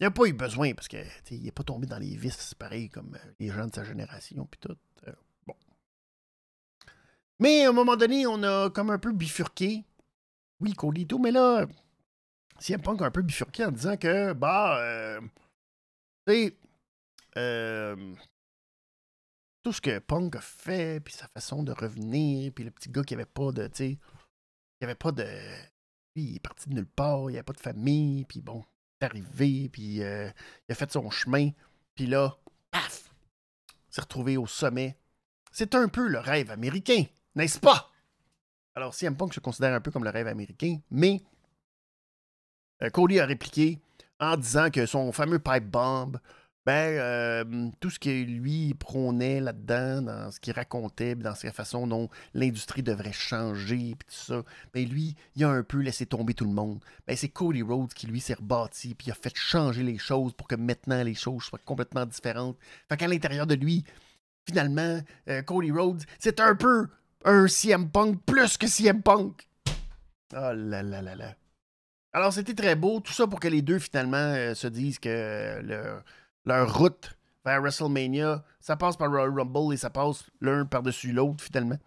[0.00, 0.96] il n'a pas eu besoin parce que
[1.30, 4.48] il n'est pas tombé dans les vices pareil comme euh, les gens de sa génération
[4.50, 4.76] puis tout.
[5.06, 5.12] Euh,
[5.46, 5.54] bon.
[7.38, 9.84] Mais à un moment donné, on a comme un peu bifurqué.
[10.60, 11.66] Oui, Cody tout, mais là,
[12.60, 15.20] CM Punk a un peu bifurqué en disant que, bah, euh,
[16.26, 16.56] tu sais,
[17.38, 18.14] euh,
[19.62, 23.02] tout ce que Punk a fait, puis sa façon de revenir, puis le petit gars
[23.02, 23.98] qui avait pas de, tu sais,
[24.78, 25.24] qui avait pas de.
[26.14, 28.62] Lui, il est parti de nulle part, il avait pas de famille, puis bon,
[29.00, 30.30] il est arrivé, puis euh,
[30.68, 31.50] il a fait son chemin,
[31.94, 32.36] puis là,
[32.70, 33.10] paf,
[33.88, 34.98] s'est retrouvé au sommet.
[35.50, 37.90] C'est un peu le rêve américain, n'est-ce pas?
[38.74, 41.22] Alors, CM Punk se considère un peu comme le rêve américain, mais
[42.92, 43.78] Cody a répliqué
[44.20, 46.18] en disant que son fameux pipe bomb,
[46.66, 51.86] ben, euh, tout ce que lui prônait là-dedans, dans ce qu'il racontait, dans sa façon
[51.86, 54.42] dont l'industrie devrait changer, puis tout ça,
[54.74, 56.84] ben lui, il a un peu laissé tomber tout le monde.
[57.06, 60.34] Ben, c'est Cody Rhodes qui, lui, s'est rebâti, puis il a fait changer les choses
[60.34, 62.58] pour que maintenant les choses soient complètement différentes.
[62.90, 63.84] Fait qu'à l'intérieur de lui,
[64.46, 66.88] finalement, euh, Cody Rhodes, c'est un peu
[67.24, 69.48] un CM Punk plus que CM Punk.
[70.34, 71.34] Oh là là là là.
[72.12, 73.00] Alors, c'était très beau.
[73.00, 76.00] Tout ça pour que les deux, finalement, euh, se disent que euh,
[76.44, 81.44] leur, route vers WrestleMania, ça passe par Royal Rumble et ça passe l'un par-dessus l'autre,
[81.44, 81.78] finalement.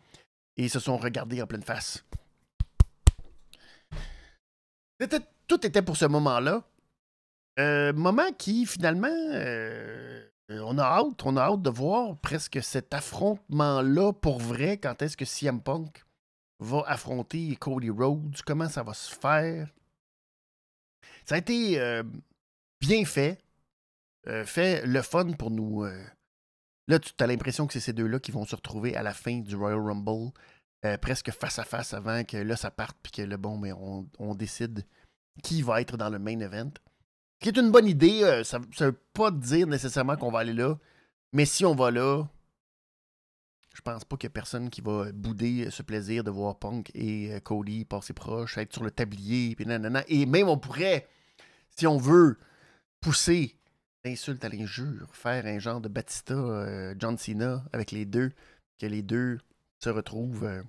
[0.55, 2.05] Et ils se sont regardés en pleine face.
[5.47, 6.63] Tout était pour ce moment-là.
[7.59, 9.07] Euh, moment qui, finalement,
[10.49, 14.77] on a hâte, on a hâte de voir presque cet affrontement-là pour vrai.
[14.77, 16.03] Quand est-ce que CM Punk
[16.59, 18.41] va affronter Cody Rhodes?
[18.45, 19.67] Comment ça va se faire?
[21.25, 22.03] Ça a été euh,
[22.81, 23.39] bien fait.
[24.27, 25.83] euh, fait le fun pour nous.
[25.83, 26.03] euh.
[26.87, 29.39] Là, tu as l'impression que c'est ces deux-là qui vont se retrouver à la fin
[29.39, 30.31] du Royal Rumble,
[31.01, 34.05] presque face à face avant que là, ça parte, puis que le bon, mais on,
[34.19, 34.85] on décide
[35.41, 36.71] qui va être dans le main event.
[37.41, 40.51] Ce qui est une bonne idée, ça ne veut pas dire nécessairement qu'on va aller
[40.51, 40.77] là,
[41.31, 42.25] mais si on va là,
[43.73, 46.91] je pense pas qu'il y a personne qui va bouder ce plaisir de voir Punk
[46.93, 50.03] et euh, Cody passer proche, être sur le tablier, puis nanana.
[50.07, 51.07] Et même on pourrait,
[51.75, 52.37] si on veut,
[53.01, 53.55] pousser
[54.05, 58.31] l'insulte à l'injure, faire un genre de Batista, euh, John Cena avec les deux,
[58.79, 59.39] que les deux
[59.79, 60.61] se retrouvent euh,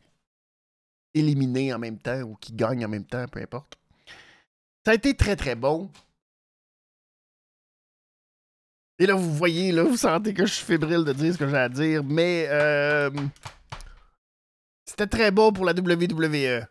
[1.12, 3.76] éliminés en même temps ou qui gagnent en même temps, peu importe.
[4.84, 5.90] Ça a été très très bon.
[8.98, 11.48] Et là, vous voyez, là, vous sentez que je suis fébrile de dire ce que
[11.48, 13.10] j'ai à dire, mais euh,
[14.86, 16.66] c'était très bon pour la WWE.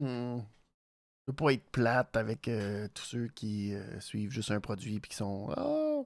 [0.00, 0.38] Hmm.
[0.40, 4.96] Je veux pas être plate avec euh, tous ceux qui euh, suivent juste un produit
[4.96, 5.50] et qui sont.
[5.56, 6.00] Ah.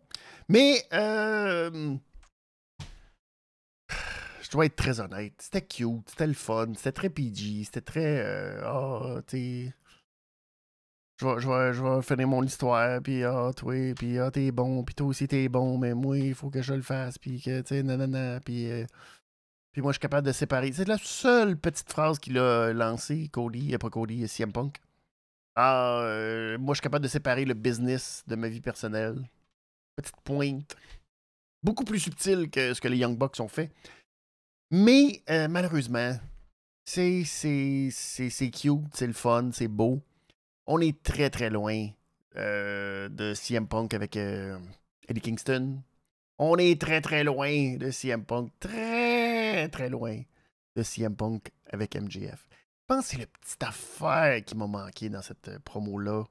[0.49, 1.95] Mais euh,
[4.43, 5.35] je dois être très honnête.
[5.39, 8.19] C'était cute, c'était le fun, c'était très PG, c'était très.
[8.27, 9.73] euh, Ah, t'es.
[11.23, 14.51] Je vais, je, vais, je vais finir mon histoire, puis ah, toi, puis ah, t'es
[14.51, 17.41] bon, puis toi aussi t'es bon, mais moi, il faut que je le fasse, puis
[17.41, 18.71] que, tu sais, nanana, puis.
[18.71, 18.87] euh,
[19.73, 20.71] puis moi, je suis capable de séparer.
[20.73, 24.79] C'est la seule petite phrase qu'il a lancée, Cody, euh, pas Cody, CM Punk.
[25.57, 29.17] Ah, euh, moi, je suis capable de séparer le business de ma vie personnelle.
[29.97, 30.77] Petite pointe.
[31.63, 33.71] Beaucoup plus subtile que ce que les Young Bucks ont fait.
[34.71, 36.19] Mais, euh, malheureusement,
[36.85, 40.03] c'est cute, c'est le fun, c'est beau.
[40.67, 41.89] On est très, très loin
[42.37, 44.59] euh, de CM Punk avec euh,
[45.09, 45.83] Eddie Kingston.
[46.39, 48.51] On est très, très loin de CM Punk.
[48.61, 50.21] Très, très loin
[50.77, 52.47] de CM Punk avec MJF.
[52.51, 56.25] Je pense que c'est la petite affaire qui m'a manqué dans cette euh, promo-là.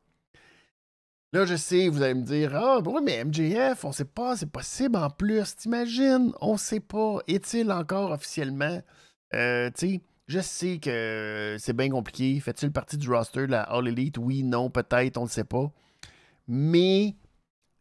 [1.34, 4.52] Là, je sais, vous allez me dire Ah, oui, mais MJF, on sait pas, c'est
[4.52, 5.56] possible en plus.
[5.56, 6.34] T'imagines?
[6.42, 7.20] On sait pas.
[7.28, 8.82] Est-il encore officiellement?
[9.34, 12.40] Euh, Tu sais, je sais que c'est bien compliqué.
[12.40, 14.18] Fait-il partie du roster de la All Elite?
[14.18, 15.72] Oui, non, peut-être, on ne sait pas.
[16.48, 17.16] Mais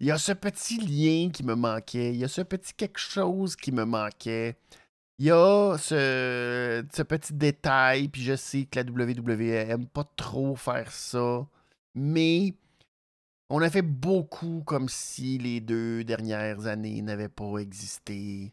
[0.00, 2.12] il y a ce petit lien qui me manquait.
[2.12, 4.56] Il y a ce petit quelque chose qui me manquait.
[5.18, 10.04] Il y a ce, ce petit détail, puis je sais que la WWE aime pas
[10.16, 11.46] trop faire ça.
[11.94, 12.54] Mais
[13.50, 18.52] on a fait beaucoup comme si les deux dernières années n'avaient pas existé.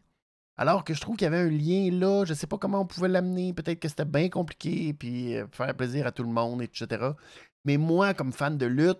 [0.58, 2.86] Alors que je trouve qu'il y avait un lien là, je sais pas comment on
[2.86, 6.60] pouvait l'amener, peut-être que c'était bien compliqué, puis euh, faire plaisir à tout le monde,
[6.62, 7.12] etc.
[7.64, 8.98] Mais moi, comme fan de lutte,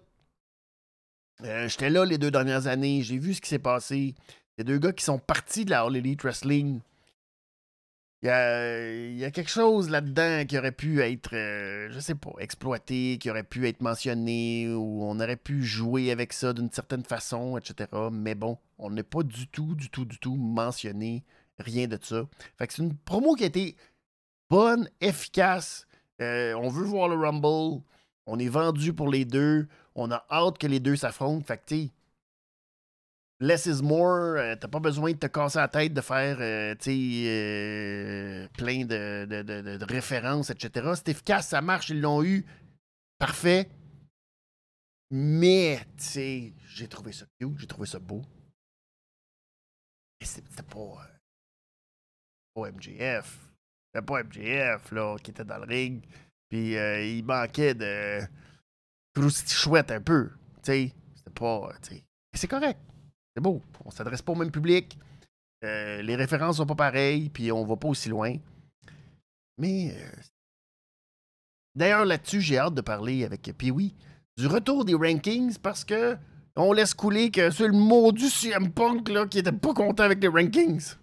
[1.42, 4.14] euh, j'étais là les deux dernières années, j'ai vu ce qui s'est passé.
[4.56, 6.80] Les deux gars qui sont partis de la All Elite Wrestling,
[8.22, 8.28] il
[9.16, 13.30] y a, quelque chose là-dedans qui aurait pu être, euh, je sais pas, exploité, qui
[13.30, 17.88] aurait pu être mentionné, ou on aurait pu jouer avec ça d'une certaine façon, etc.
[18.12, 21.22] Mais bon, on n'est pas du tout, du tout, du tout mentionné,
[21.58, 22.22] rien de ça.
[22.56, 23.76] Fait que c'est une promo qui a été
[24.50, 25.86] bonne, efficace.
[26.20, 27.82] Euh, on veut voir le Rumble.
[28.26, 29.68] On est vendu pour les deux.
[29.94, 31.44] On a hâte que les deux s'affrontent.
[31.44, 31.88] Fait que,
[33.40, 34.36] less is more.
[34.36, 39.84] Euh, t'as pas besoin de te casser la tête de faire euh, euh, plein de,
[39.84, 40.92] références, etc.
[40.94, 42.44] C'est efficace, ça marche, ils l'ont eu.
[43.18, 43.68] Parfait.
[45.10, 48.22] Mais, tu j'ai trouvé ça cute, j'ai trouvé ça beau.
[50.20, 51.08] Et c'était pas,
[52.60, 53.38] pas MJF.
[53.86, 56.02] C'était pas MJF, là, qui était dans le ring.
[56.48, 58.20] Puis il manquait de
[59.46, 60.30] chouette un peu.
[60.62, 60.94] Tu sais,
[61.34, 61.72] pas.
[62.34, 62.80] C'est correct.
[63.34, 63.62] C'est beau.
[63.84, 64.98] On s'adresse pas au même public.
[65.64, 68.36] Euh, les références sont pas pareilles, puis on va pas aussi loin.
[69.58, 70.10] Mais euh,
[71.74, 73.94] d'ailleurs là-dessus, j'ai hâte de parler avec oui,
[74.36, 76.16] du retour des rankings parce que
[76.54, 80.20] on laisse couler que c'est le maudit CM Punk là, qui était pas content avec
[80.20, 80.94] les rankings.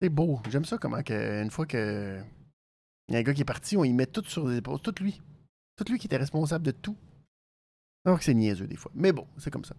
[0.00, 0.40] C'est beau.
[0.48, 2.20] J'aime ça comment que, une fois que
[3.10, 4.80] y a un gars qui est parti, on y met tout sur les épaules.
[4.80, 5.20] Tout lui.
[5.76, 6.96] Tout lui qui était responsable de tout.
[8.04, 8.90] Alors que c'est niaiseux des fois.
[8.94, 9.74] Mais bon, c'est comme ça.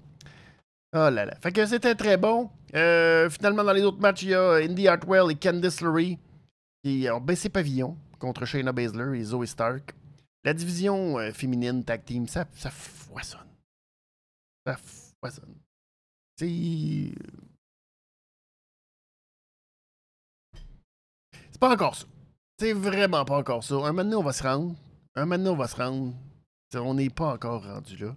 [0.94, 1.36] Oh là là.
[1.42, 2.50] Fait que c'était très bon.
[2.76, 6.18] Euh, finalement, dans les autres matchs, il y a Indy Hartwell et Candice LeRae
[6.84, 9.96] qui ont baissé pavillon contre Shayna Baszler et Zoe Stark.
[10.44, 13.40] La division euh, féminine tag team, ça, ça foisonne.
[14.66, 14.78] Ça
[15.20, 15.56] foisonne.
[16.38, 17.14] C'est.
[21.62, 22.06] Pas encore ça.
[22.58, 23.76] C'est vraiment pas encore ça.
[23.76, 24.76] Un moment on va se rendre.
[25.16, 26.14] Un moment on va se rendre.
[26.76, 28.16] on n'est pas encore rendu là.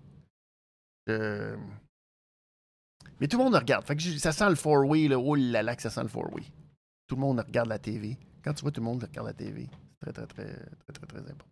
[3.21, 3.87] Mais tout le monde regarde.
[3.87, 5.19] Fait que ça sent le four-way, là.
[5.19, 6.43] Oh là là, que ça sent le four-way.
[7.07, 8.17] Tout le monde regarde la TV.
[8.43, 9.69] Quand tu vois tout le monde regarde la TV,
[10.03, 11.51] c'est très, très, très, très, très, très important.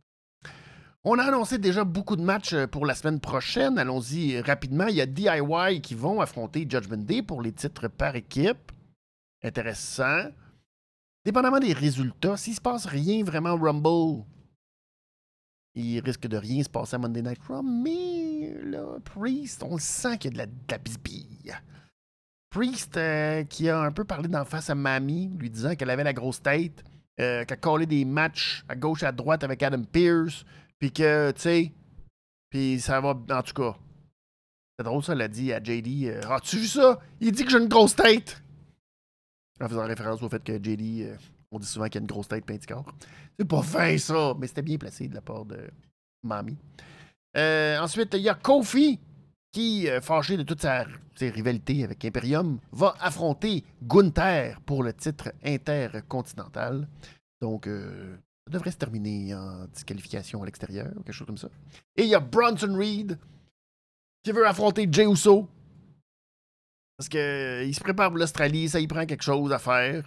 [1.04, 3.76] On a annoncé déjà beaucoup de matchs euh, pour la semaine prochaine.
[3.76, 4.86] Allons-y rapidement.
[4.86, 8.70] Il y a DIY qui vont affronter Judgment Day pour les titres par équipe.
[9.42, 10.30] Intéressant.
[11.24, 14.24] Dépendamment des résultats, s'il se passe rien vraiment Rumble,
[15.74, 19.80] il risque de rien se passer à Monday Night Raw, mais là, Priest, on le
[19.80, 21.54] sent qu'il y a de la, bisbille.
[22.50, 26.04] Priest, euh, qui a un peu parlé d'en face à Mamie, lui disant qu'elle avait
[26.04, 26.84] la grosse tête,
[27.20, 30.44] euh, qu'elle collé des matchs à gauche et à droite avec Adam Pierce,
[30.78, 31.72] puis que, tu sais,
[32.50, 33.76] puis ça va, en tout cas.
[34.78, 36.98] C'est drôle, ça, elle a dit à JD euh, As-tu vu ça?
[37.20, 38.42] Il dit que j'ai une grosse tête
[39.60, 41.16] en faisant référence au fait que JD, euh,
[41.50, 42.86] on dit souvent qu'il a une grosse tête corps.
[43.38, 45.58] C'est pas fin, ça, mais c'était bien placé de la part de
[46.22, 46.56] Mamie.
[47.36, 48.98] Euh, ensuite, il y a Kofi,
[49.52, 50.66] qui, euh, fâché de toutes
[51.16, 56.88] ses rivalités avec Imperium, va affronter Gunther pour le titre intercontinental.
[57.40, 61.48] Donc, ça devrait se terminer en disqualification à l'extérieur, quelque chose comme ça.
[61.96, 63.18] Et il y a Bronson Reed,
[64.22, 65.48] qui veut affronter Jey Uso
[67.02, 70.04] parce qu'il euh, se prépare pour l'Australie, ça y prend quelque chose à faire.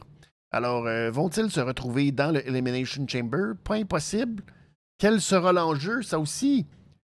[0.51, 3.55] Alors, euh, vont-ils se retrouver dans le Elimination Chamber?
[3.65, 4.41] Pas impossible.
[4.97, 6.03] Quel sera l'enjeu?
[6.03, 6.65] Ça aussi,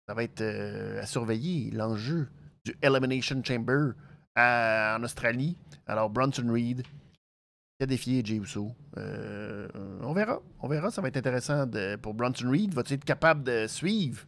[0.08, 2.26] ça va être euh, à surveiller, l'enjeu
[2.64, 3.92] du Elimination Chamber
[4.36, 5.56] en Australie.
[5.86, 8.74] Alors, Bronson Reed qui a défié Jey Uso.
[8.96, 10.42] on verra.
[10.58, 10.90] On verra.
[10.90, 11.70] Ça va être intéressant
[12.02, 12.74] pour Bronson Reed.
[12.74, 14.26] Va-t-il être capable de suivre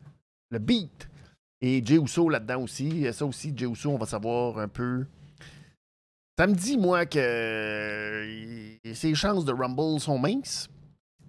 [0.52, 1.08] le beat?
[1.60, 3.12] Et Jey Uso là-dedans aussi.
[3.12, 5.06] Ça aussi, Jey Uso, on va savoir un peu
[6.38, 10.68] ça me dit, moi, que euh, ses chances de Rumble sont minces,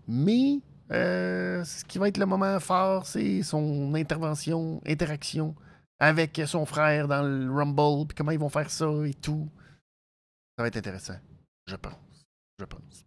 [0.07, 0.59] mais
[0.91, 5.55] euh, ce qui va être le moment fort, c'est son intervention, interaction
[5.99, 9.47] avec son frère dans le Rumble, puis comment ils vont faire ça et tout.
[10.57, 11.17] Ça va être intéressant,
[11.67, 12.25] je pense.
[12.59, 13.05] Je pense.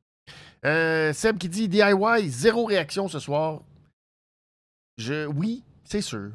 [0.64, 3.62] Euh, Seb qui dit DIY, zéro réaction ce soir.
[4.96, 6.32] Je, oui, c'est sûr.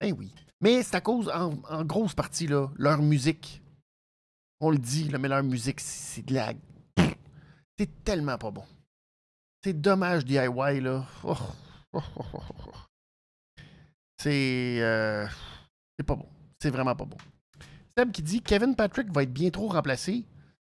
[0.00, 0.32] Eh oui.
[0.60, 3.62] Mais c'est à cause, en, grosse partie, leur musique.
[4.60, 6.52] On le dit, là, mais leur musique, c'est de la.
[7.78, 8.64] C'est tellement pas bon.
[9.64, 11.06] C'est dommage, DIY, là.
[14.18, 14.78] C'est.
[14.82, 15.26] Euh,
[15.98, 16.28] c'est pas bon.
[16.58, 17.16] C'est vraiment pas bon.
[17.96, 20.24] Seb qui dit Kevin Patrick va être bien trop remplacé.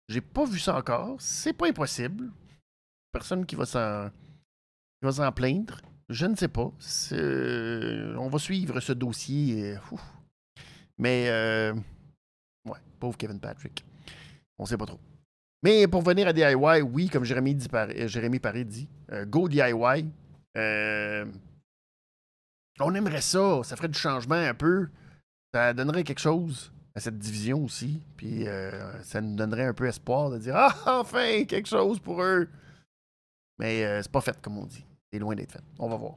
[0.09, 1.17] J'ai pas vu ça encore.
[1.21, 2.31] C'est pas impossible.
[3.13, 4.11] Personne qui va s'en
[5.33, 5.81] plaindre.
[6.09, 6.73] Je ne sais pas.
[7.13, 9.75] On va suivre ce dossier.
[9.75, 9.97] Euh,
[10.99, 11.75] Mais, euh,
[13.01, 13.85] pauvre Kevin Patrick.
[14.59, 15.01] On sait pas trop.
[15.63, 18.89] Mais pour venir à DIY, oui, comme Jérémy, dit, euh, dit,
[19.27, 20.11] go DIY.
[22.81, 23.63] on aimerait ça.
[23.65, 24.89] Ça ferait du changement un peu.
[25.53, 28.01] Ça donnerait quelque chose à cette division aussi.
[28.17, 28.47] Puis
[29.03, 32.49] ça nous donnerait un peu espoir de dire Ah, enfin, quelque chose pour eux.
[33.59, 34.87] Mais c'est pas fait, comme on dit.
[35.13, 35.63] C'est loin d'être fait.
[35.79, 36.15] On va voir.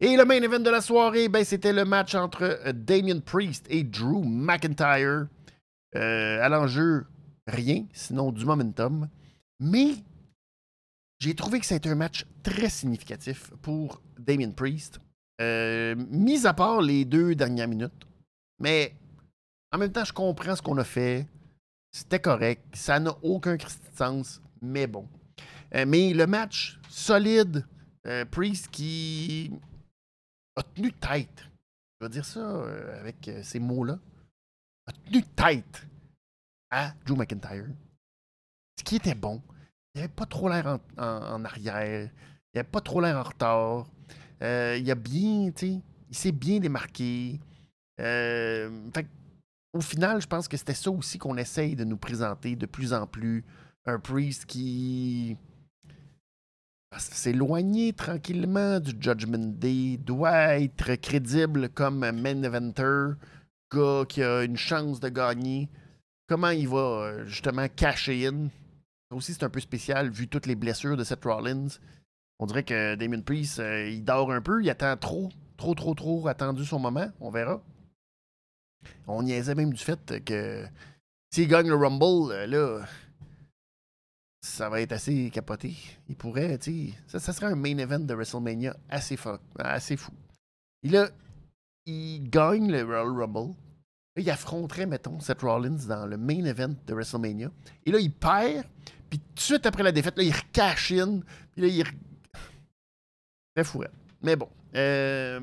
[0.00, 3.66] Et le main event de la soirée, ben, c'était le match entre euh, Damien Priest
[3.68, 5.26] et Drew McIntyre.
[5.96, 7.06] Euh, à l'enjeu,
[7.46, 9.08] rien, sinon du momentum.
[9.60, 9.94] Mais
[11.18, 15.00] j'ai trouvé que c'était un match très significatif pour Damien Priest.
[15.40, 18.06] Euh, mis à part les deux dernières minutes.
[18.60, 18.94] Mais
[19.72, 21.26] en même temps, je comprends ce qu'on a fait.
[21.92, 22.64] C'était correct.
[22.74, 23.56] Ça n'a aucun
[23.94, 24.42] sens.
[24.60, 25.08] Mais bon.
[25.72, 27.64] mais le match solide,
[28.08, 29.50] euh, Priest qui
[30.56, 31.44] a tenu tête.
[32.00, 33.98] Je vais dire ça euh, avec euh, ces mots-là.
[34.88, 35.86] A tenu tête
[36.70, 37.66] à Drew McIntyre.
[38.78, 39.42] Ce qui était bon.
[39.94, 42.10] Il avait pas trop l'air en, arrière.
[42.54, 43.86] Il avait pas trop l'air en retard.
[44.40, 45.80] il a bien, tu
[46.10, 47.38] il s'est bien démarqué.
[47.98, 49.06] fait,
[49.74, 52.92] au final, je pense que c'était ça aussi qu'on essaye de nous présenter de plus
[52.92, 53.44] en plus.
[53.84, 55.36] Un Priest qui
[56.96, 63.14] s'éloigner tranquillement du Judgment Day, doit être crédible comme main eventer,
[63.72, 65.68] gars qui a une chance de gagner.
[66.28, 68.48] Comment il va euh, justement cacher in?
[69.10, 71.68] Ça aussi, c'est un peu spécial vu toutes les blessures de Seth Rollins.
[72.38, 75.94] On dirait que Damien Priest, euh, il dort un peu, il attend trop, trop, trop,
[75.94, 77.10] trop attendu son moment.
[77.20, 77.62] On verra.
[79.06, 80.64] On niaisait même du fait que
[81.30, 82.86] s'il gagne le Rumble, euh, là,
[84.40, 85.74] ça va être assez capoté.
[86.08, 89.30] Il pourrait, tu sais, ça, serait un main event de WrestleMania assez, fou.
[89.58, 90.12] Assez fou.
[90.82, 91.10] Et là,
[91.88, 93.54] il gagne le Royal Rumble.
[94.16, 97.50] Là, il affronterait, mettons, Seth Rollins dans le main event de WrestleMania.
[97.86, 98.66] Et là, il perd.
[99.08, 101.20] Puis tout de suite après la défaite, là, il recache in.
[101.52, 101.84] Puis là, il.
[103.54, 103.82] Très fou.
[104.22, 104.48] Mais bon.
[104.74, 105.40] Euh,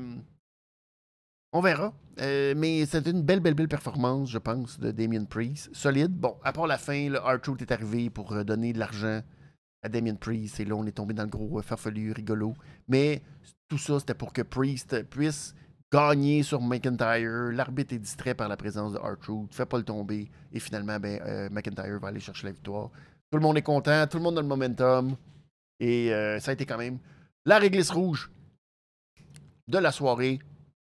[1.52, 1.92] on verra.
[2.20, 5.68] Euh, mais c'était une belle, belle, belle performance, je pense, de Damien Priest.
[5.74, 6.12] Solide.
[6.12, 9.20] Bon, à part la fin, le R-Truth est arrivé pour euh, donner de l'argent
[9.82, 10.60] à Damien Priest.
[10.60, 12.54] Et là, on est tombé dans le gros farfelu rigolo.
[12.86, 13.22] Mais
[13.68, 15.54] tout ça, c'était pour que Priest puisse
[15.92, 17.52] gagner sur McIntyre.
[17.52, 19.54] L'arbitre est distrait par la présence de R-Truth.
[19.54, 20.30] Fait pas le tomber.
[20.52, 22.90] Et finalement, ben, McIntyre va aller chercher la victoire.
[23.30, 24.06] Tout le monde est content.
[24.06, 25.16] Tout le monde a le momentum.
[25.80, 26.08] Et
[26.40, 26.98] ça a été quand même
[27.44, 28.30] la réglisse rouge
[29.68, 30.40] de la soirée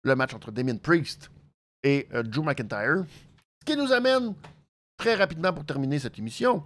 [0.03, 1.30] le match entre Damien Priest
[1.82, 3.05] et euh, Drew McIntyre.
[3.61, 4.34] Ce qui nous amène
[4.96, 6.62] très rapidement pour terminer cette émission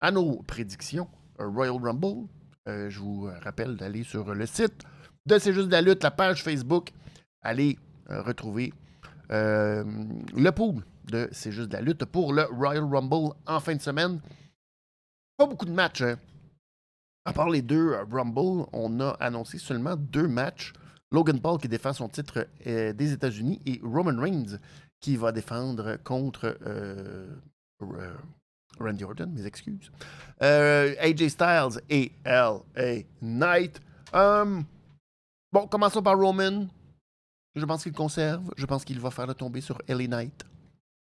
[0.00, 1.08] à nos prédictions
[1.40, 2.28] euh, Royal Rumble.
[2.68, 4.84] Euh, je vous rappelle d'aller sur le site
[5.26, 6.90] de C'est juste de la lutte, la page Facebook.
[7.44, 7.78] Allez
[8.08, 8.72] retrouver
[9.30, 13.80] le pool de C'est juste de la lutte pour le Royal Rumble en fin de
[13.80, 14.20] semaine.
[15.36, 16.02] Pas beaucoup de matchs.
[16.02, 16.16] Hein.
[17.24, 20.72] À part les deux Rumble, on a annoncé seulement deux matchs.
[21.10, 24.58] Logan Paul qui défend son titre euh, des États-Unis et Roman Reigns
[25.00, 27.28] qui va défendre contre euh,
[28.80, 29.92] Randy Orton, mes excuses.
[30.42, 33.80] Euh, AJ Styles et LA Knight.
[34.12, 36.66] bon, commençons par Roman.
[37.54, 38.52] Je pense qu'il conserve.
[38.56, 40.44] Je pense qu'il va faire le tomber sur LA Knight.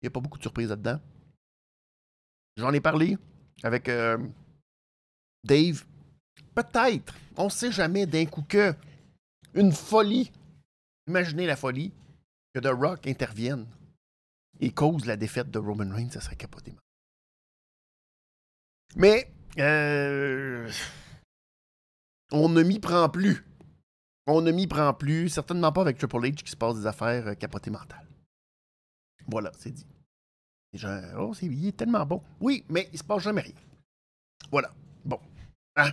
[0.02, 1.00] Il n'y a pas beaucoup de surprises là-dedans.
[2.58, 3.18] J'en ai parlé
[3.64, 3.90] avec
[5.44, 5.86] Dave.
[6.54, 7.16] Peut-être.
[7.38, 8.74] On ne sait jamais d'un coup que
[9.54, 10.32] une folie.
[11.08, 11.92] Imaginez la folie
[12.54, 13.66] que The Rock intervienne
[14.60, 16.76] et cause la défaite de Roman Reigns, ça serait capoté.
[18.96, 20.70] Mais euh,
[22.32, 23.44] on ne m'y prend plus.
[24.28, 27.28] On ne m'y prend plus, certainement pas avec Triple H qui se passe des affaires
[27.28, 28.08] euh, capotées mentales.
[29.28, 29.88] Voilà, c'est dit.
[31.18, 32.24] Oh, il est tellement bon.
[32.40, 33.56] Oui, mais il se passe jamais rien.
[34.52, 34.72] Voilà.
[35.04, 35.20] Bon.
[35.76, 35.92] Hein?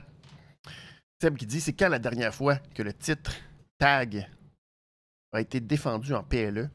[1.21, 3.33] Seb qui dit c'est quand la dernière fois que le titre
[3.79, 4.29] tag
[5.33, 6.71] a été défendu en PLE?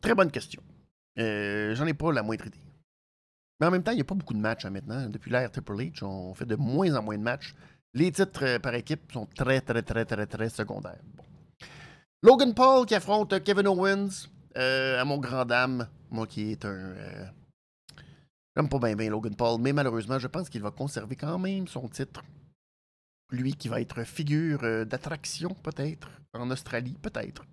[0.00, 0.62] Très bonne question.
[1.18, 2.58] Euh, j'en ai pas la moindre idée.
[3.58, 5.08] Mais en même temps, il n'y a pas beaucoup de matchs hein, maintenant.
[5.08, 7.54] Depuis l'ère Triple H, on fait de moins en moins de matchs.
[7.94, 11.02] Les titres euh, par équipe sont très, très, très, très, très secondaires.
[12.22, 16.70] Logan Paul qui affronte Kevin Owens, euh, à mon grand dame, moi qui est un.
[16.70, 17.26] Euh,
[18.56, 21.86] j'aime pas bien Logan Paul, mais malheureusement, je pense qu'il va conserver quand même son
[21.88, 22.22] titre.
[23.30, 27.44] Lui qui va être figure d'attraction, peut-être, en Australie, peut-être.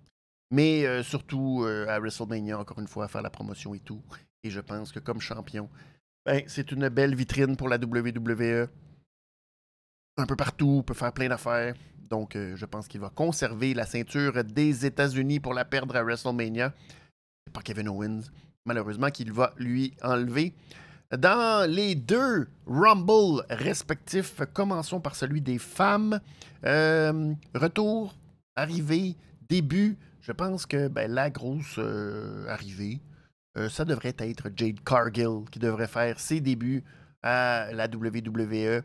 [0.50, 4.02] Mais surtout à WrestleMania, encore une fois, à faire la promotion et tout.
[4.42, 5.70] Et je pense que comme champion,
[6.26, 8.68] ben, c'est une belle vitrine pour la WWE
[10.20, 11.74] un peu partout, peut faire plein d'affaires.
[12.08, 16.02] Donc, euh, je pense qu'il va conserver la ceinture des États-Unis pour la perdre à
[16.02, 16.72] WrestleMania.
[17.46, 18.22] C'est pas Kevin Owens,
[18.64, 20.54] malheureusement, qu'il va lui enlever.
[21.16, 26.20] Dans les deux Rumble respectifs, commençons par celui des femmes.
[26.64, 28.14] Euh, retour,
[28.56, 29.16] arrivée,
[29.48, 29.96] début.
[30.20, 33.00] Je pense que ben, la grosse euh, arrivée,
[33.68, 36.84] ça devrait être Jade Cargill qui devrait faire ses débuts
[37.22, 38.82] à la WWE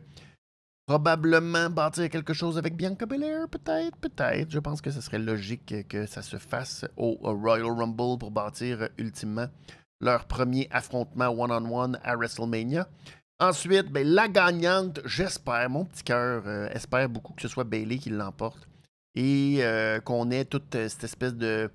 [0.86, 4.50] probablement bâtir quelque chose avec Bianca Belair, peut-être, peut-être.
[4.50, 8.82] Je pense que ce serait logique que ça se fasse au Royal Rumble pour bâtir
[8.82, 9.48] euh, ultimement
[10.00, 12.88] leur premier affrontement one-on-one à WrestleMania.
[13.40, 17.98] Ensuite, ben, la gagnante, j'espère, mon petit cœur euh, espère beaucoup que ce soit Bailey
[17.98, 18.68] qui l'emporte
[19.16, 21.70] et euh, qu'on ait toute cette espèce de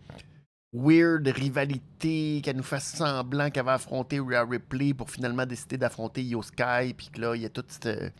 [0.74, 6.24] weird rivalité, qu'elle nous fasse semblant qu'elle va affronter Rhea Ripley pour finalement décider d'affronter
[6.24, 8.14] Io Sky, puis que là, il y a toute cette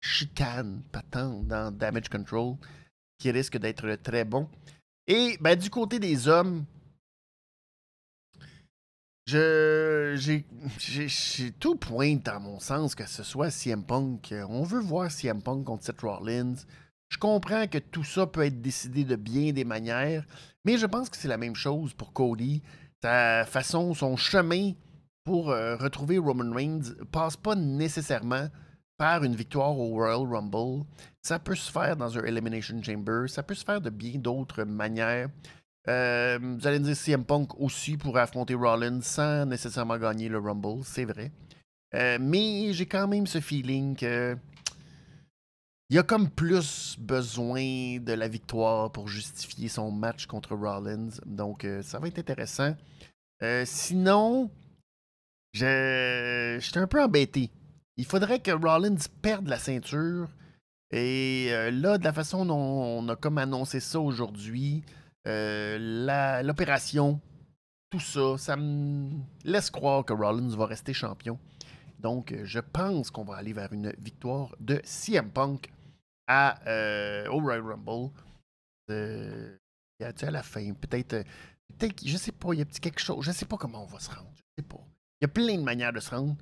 [0.00, 2.56] chicane patente dans Damage Control
[3.18, 4.48] qui risque d'être très bon.
[5.06, 6.64] Et ben, du côté des hommes,
[9.26, 14.32] je, j'ai, tout pointe à mon sens que ce soit CM Punk.
[14.48, 16.54] On veut voir CM Punk contre Seth Rollins.
[17.08, 20.24] Je comprends que tout ça peut être décidé de bien des manières,
[20.64, 22.62] mais je pense que c'est la même chose pour Cody.
[23.02, 24.72] Sa façon, son chemin
[25.24, 28.48] pour euh, retrouver Roman Reigns passe pas nécessairement
[28.96, 30.84] par une victoire au Royal Rumble.
[31.22, 33.28] Ça peut se faire dans un Elimination Chamber.
[33.28, 35.28] Ça peut se faire de bien d'autres manières.
[35.88, 40.38] Euh, vous allez me dire CM Punk aussi pourrait affronter Rollins sans nécessairement gagner le
[40.38, 41.30] Rumble, c'est vrai.
[41.94, 44.36] Euh, mais j'ai quand même ce feeling que
[45.88, 51.10] il y a comme plus besoin de la victoire pour justifier son match contre Rollins.
[51.24, 52.74] Donc euh, ça va être intéressant.
[53.64, 54.50] sinon,
[55.52, 57.50] j'étais un peu embêté
[57.96, 60.28] il faudrait que Rollins perde la ceinture.
[60.92, 64.84] Et euh, là, de la façon dont on a comme annoncé ça aujourd'hui,
[65.26, 67.20] euh, l'opération,
[67.90, 69.10] tout ça, ça me
[69.44, 71.38] laisse croire que Rollins va rester champion.
[71.98, 75.72] Donc, euh, je pense qu'on va aller vers une victoire de CM Punk
[76.28, 76.58] à,
[77.30, 78.10] au Royal Rumble.
[78.88, 81.24] à la fin, peut-être,
[81.78, 83.86] peut-être, je sais pas, il y a petit quelque chose, je sais pas comment on
[83.86, 84.80] va se rendre, je sais pas.
[85.20, 86.36] Il y a plein de manières de se rendre.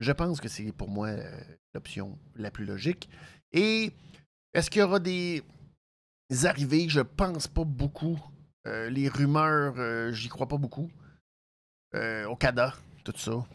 [0.00, 1.40] Je pense que c'est pour moi euh,
[1.74, 3.08] l'option la plus logique.
[3.52, 3.92] Et
[4.52, 5.42] est-ce qu'il y aura des
[6.44, 6.88] arrivées?
[6.88, 8.18] Je pense pas beaucoup.
[8.66, 10.90] Euh, les rumeurs, euh, j'y crois pas beaucoup.
[12.28, 12.74] Okada,
[13.04, 13.46] tout ça.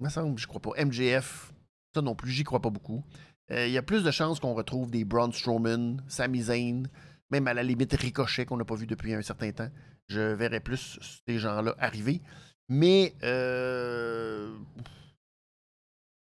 [0.00, 0.70] Il me semble, je crois pas.
[0.84, 1.52] MJF,
[1.94, 3.04] ça non plus, j'y crois pas beaucoup.
[3.48, 6.88] Il y a plus de chances qu'on retrouve des Braun Strowman, Sami Zayn,
[7.30, 9.70] même à la limite Ricochet qu'on n'a pas vu depuis un certain temps.
[10.08, 12.20] Je verrais plus ces gens-là arriver.
[12.68, 14.56] Mais euh,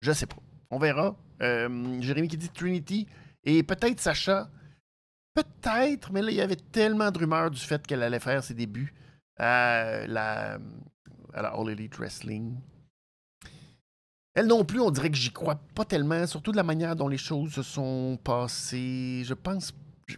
[0.02, 0.38] je sais pas.
[0.70, 1.16] On verra.
[1.41, 3.08] Euh, Jérémy qui dit Trinity
[3.43, 4.50] et peut-être Sacha.
[5.34, 8.54] Peut-être, mais là, il y avait tellement de rumeurs du fait qu'elle allait faire ses
[8.54, 8.93] débuts
[9.38, 10.58] à la,
[11.34, 12.56] All Elite Wrestling.
[14.34, 17.08] Elle non plus, on dirait que j'y crois pas tellement, surtout de la manière dont
[17.08, 19.24] les choses se sont passées.
[19.26, 19.74] Je pense.
[20.08, 20.18] Je,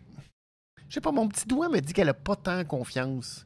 [0.90, 3.46] sais pas, mon petit doigt me dit qu'elle a pas tant confiance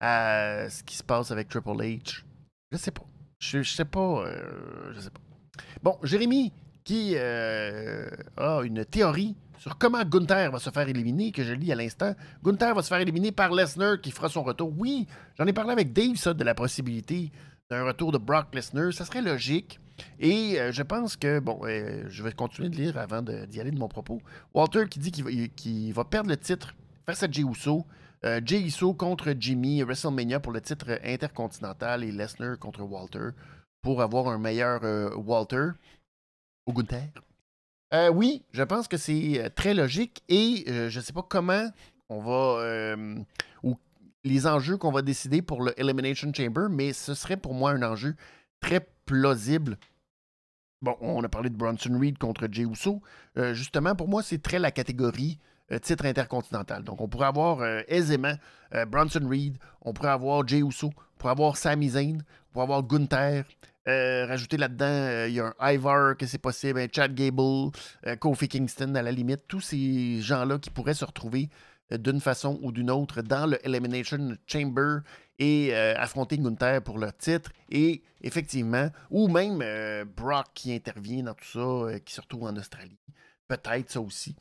[0.00, 2.22] à ce qui se passe avec Triple H.
[2.72, 3.04] Je sais pas.
[3.40, 4.26] Je, sais pas.
[4.26, 5.20] Euh, je sais pas.
[5.82, 6.52] Bon, Jérémy,
[6.84, 11.70] qui euh, a une théorie sur comment Gunther va se faire éliminer, que je lis
[11.70, 12.14] à l'instant.
[12.42, 14.72] Gunther va se faire éliminer par Lesnar qui fera son retour.
[14.76, 15.06] Oui,
[15.38, 17.30] j'en ai parlé avec Dave, ça, de la possibilité
[17.70, 18.92] d'un retour de Brock Lesnar.
[18.92, 19.78] Ça serait logique.
[20.18, 23.70] Et euh, je pense que, bon, euh, je vais continuer de lire avant d'y aller
[23.70, 24.20] de mon propos.
[24.54, 27.86] Walter qui dit qu'il va, perdre le titre face à Jey Uso.
[28.44, 33.30] Jey Uso contre Jimmy, WrestleMania pour le titre intercontinental et Lesnar contre Walter
[33.82, 35.70] pour avoir un meilleur euh, Walter
[36.66, 37.08] au Gunther?
[37.92, 41.68] Euh, oui, je pense que c'est euh, très logique et je ne sais pas comment
[42.08, 42.96] on va.
[43.62, 43.76] ou
[44.22, 47.82] les enjeux qu'on va décider pour le Elimination Chamber, mais ce serait pour moi un
[47.82, 48.14] enjeu
[48.60, 49.78] très plausible.
[50.82, 53.00] Bon, on a parlé de Bronson Reed contre Jey Uso.
[53.52, 55.38] justement, pour moi, c'est très la catégorie
[55.82, 56.82] titre intercontinental.
[56.82, 58.34] Donc, on pourrait avoir aisément
[58.88, 62.82] Bronson Reed, on pourrait avoir Jey Uso, on pourrait avoir Sami Zayn, on pourrait avoir
[62.82, 63.44] Gunther,
[63.86, 67.70] rajouter là-dedans, il y a un Ivar que c'est possible, un Chad Gable,
[68.18, 71.48] Kofi Kingston à la limite, tous ces gens-là qui pourraient se retrouver
[71.90, 74.98] d'une façon ou d'une autre dans le Elimination Chamber
[75.38, 77.50] et affronter Gunther pour le titre.
[77.70, 79.58] Et effectivement, ou même
[80.16, 82.98] Brock qui intervient dans tout ça, qui se retrouve en Australie.
[83.48, 84.36] Peut-être ça aussi.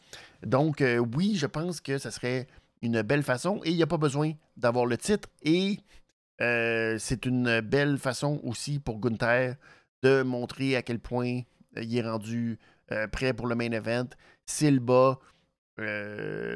[0.45, 0.83] Donc,
[1.15, 2.45] oui, je pense que ce serait
[2.83, 5.27] une belle façon et il n'y a pas besoin d'avoir le titre.
[5.41, 5.79] Et
[6.41, 9.55] euh, c'est une belle façon aussi pour Gunther
[10.03, 11.41] de montrer à quel point
[11.77, 12.59] euh, il est rendu
[12.91, 14.07] euh, prêt pour le main event.
[14.45, 15.19] S'il bat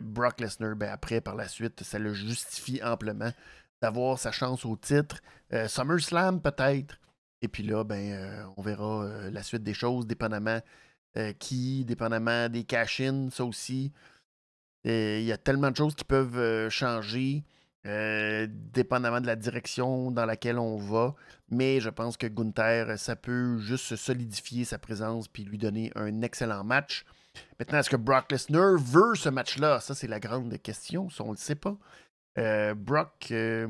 [0.02, 3.32] Brock Lesnar, ben après, par la suite, ça le justifie amplement
[3.82, 5.22] d'avoir sa chance au titre.
[5.68, 7.00] SummerSlam, peut-être.
[7.42, 10.60] Et puis là, ben, on verra la suite des choses, dépendamment
[11.40, 13.94] qui, dépendamment des cash-ins, ça aussi.
[14.84, 17.46] Il y a tellement de choses qui peuvent changer.
[17.86, 21.16] Euh, dépendamment de la direction dans laquelle on va.
[21.50, 26.22] Mais je pense que Gunther, ça peut juste solidifier sa présence puis lui donner un
[26.22, 27.04] excellent match.
[27.60, 29.82] Maintenant, est-ce que Brock Lesnar veut ce match-là?
[29.82, 31.10] Ça, c'est la grande question.
[31.10, 31.76] Ça, on ne le sait pas.
[32.38, 33.68] Euh, Brock euh,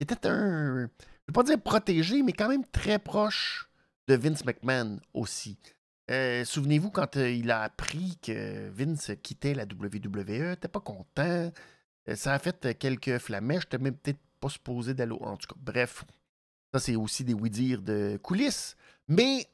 [0.00, 0.86] était un, je ne
[1.28, 3.70] vais pas dire protégé, mais quand même très proche
[4.08, 5.56] de Vince McMahon aussi.
[6.44, 11.52] Souvenez-vous, quand il a appris que Vince quittait la WWE, n'était pas content.
[12.10, 13.64] Euh, ça a fait euh, quelques flamèches.
[13.72, 16.04] Je même peut-être pas supposé d'aller En tout cas, bref.
[16.72, 18.76] Ça, c'est aussi des oui-dire de coulisses.
[19.08, 19.46] Mais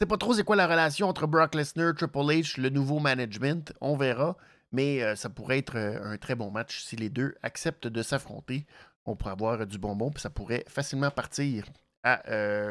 [0.00, 3.72] c'est pas trop c'est quoi la relation entre Brock Lesnar, Triple H, le nouveau management.
[3.80, 4.36] On verra.
[4.72, 8.66] Mais euh, ça pourrait être un très bon match si les deux acceptent de s'affronter.
[9.06, 11.66] On pourrait avoir du bonbon, puis ça pourrait facilement partir
[12.02, 12.22] à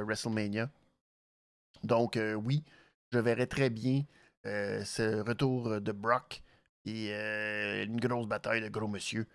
[0.03, 0.69] WrestleMania.
[1.83, 2.63] Donc, oui,
[3.11, 4.03] je verrais très bien
[4.43, 6.43] ce retour de Brock
[6.85, 9.27] et euh, une grosse bataille de gros monsieur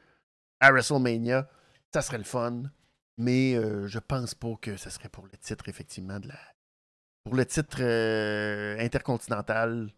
[0.61, 1.49] à WrestleMania.
[1.93, 2.65] Ça serait le fun.
[3.17, 6.39] Mais euh, je pense pas que ce serait pour le titre, effectivement, de la.
[7.25, 9.91] Pour le titre euh, intercontinental.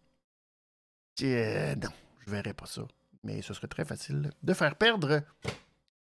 [1.21, 1.89] non,
[2.19, 2.81] je verrais pas ça.
[3.23, 5.21] Mais ce serait très facile de faire perdre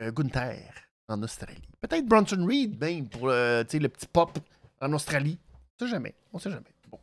[0.01, 0.72] Gunther
[1.09, 1.68] en Australie.
[1.82, 4.39] Peut-être Bronson Reed, même, pour le petit pop
[4.80, 5.39] en Australie.
[5.78, 6.14] On sait jamais.
[6.32, 6.72] On sait jamais.
[6.89, 6.99] Bon.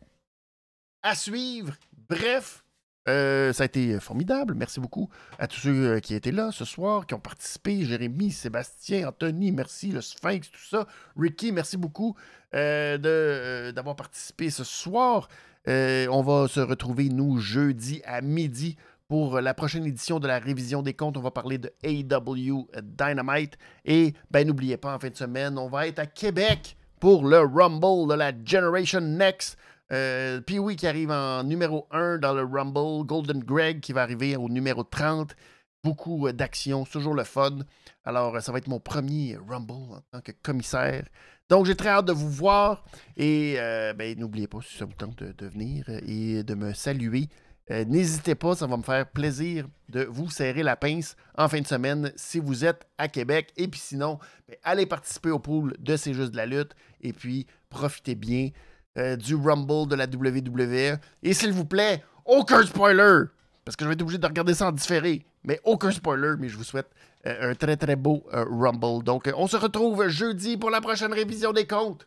[1.04, 1.76] À suivre.
[2.10, 2.64] Bref,
[3.08, 4.54] euh, ça a été formidable.
[4.54, 7.84] Merci beaucoup à tous ceux euh, qui étaient là ce soir, qui ont participé.
[7.84, 10.86] Jérémy, Sébastien, Anthony, merci, le Sphinx, tout ça.
[11.18, 12.16] Ricky, merci beaucoup
[12.54, 15.30] euh, d'avoir participé ce soir.
[15.68, 18.78] on va se retrouver, nous, jeudi à midi
[19.08, 21.18] pour la prochaine édition de la révision des comptes.
[21.18, 23.58] On va parler de AW Dynamite.
[23.84, 27.40] Et ben n'oubliez pas, en fin de semaine, on va être à Québec pour le
[27.40, 29.58] Rumble de la Generation Next.
[29.92, 33.06] Euh, Puis oui, qui arrive en numéro 1 dans le Rumble.
[33.06, 35.36] Golden Greg qui va arriver au numéro 30.
[35.84, 37.60] Beaucoup euh, d'actions, toujours le fun.
[38.06, 41.06] Alors, euh, ça va être mon premier Rumble en tant que commissaire.
[41.50, 42.86] Donc, j'ai très hâte de vous voir.
[43.18, 43.56] Et
[43.98, 47.28] ben, n'oubliez pas, si ça vous tente de, venir et de me saluer,
[47.70, 51.68] n'hésitez pas, ça va me faire plaisir de vous serrer la pince en fin de
[51.68, 53.52] semaine si vous êtes à Québec.
[53.58, 54.18] Et puis sinon,
[54.48, 56.74] ben, allez participer au pool de C'est juste de la lutte.
[57.02, 58.52] Et puis, profitez bien.
[58.98, 61.00] Euh, du Rumble de la WWE.
[61.24, 63.24] Et s'il vous plaît, aucun spoiler!
[63.64, 65.26] Parce que je vais être obligé de regarder ça en différé.
[65.46, 66.90] Mais aucun spoiler, mais je vous souhaite
[67.26, 69.04] euh, un très très beau euh, Rumble.
[69.04, 72.06] Donc, on se retrouve jeudi pour la prochaine révision des comptes.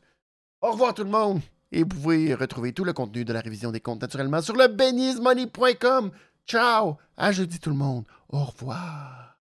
[0.61, 1.41] Au revoir tout le monde!
[1.73, 4.69] Et vous pouvez retrouver tout le contenu de la révision des comptes naturellement sur le
[4.69, 6.11] benizmoney.com.
[6.47, 6.99] Ciao!
[7.17, 8.05] À jeudi tout le monde.
[8.29, 9.34] Au revoir!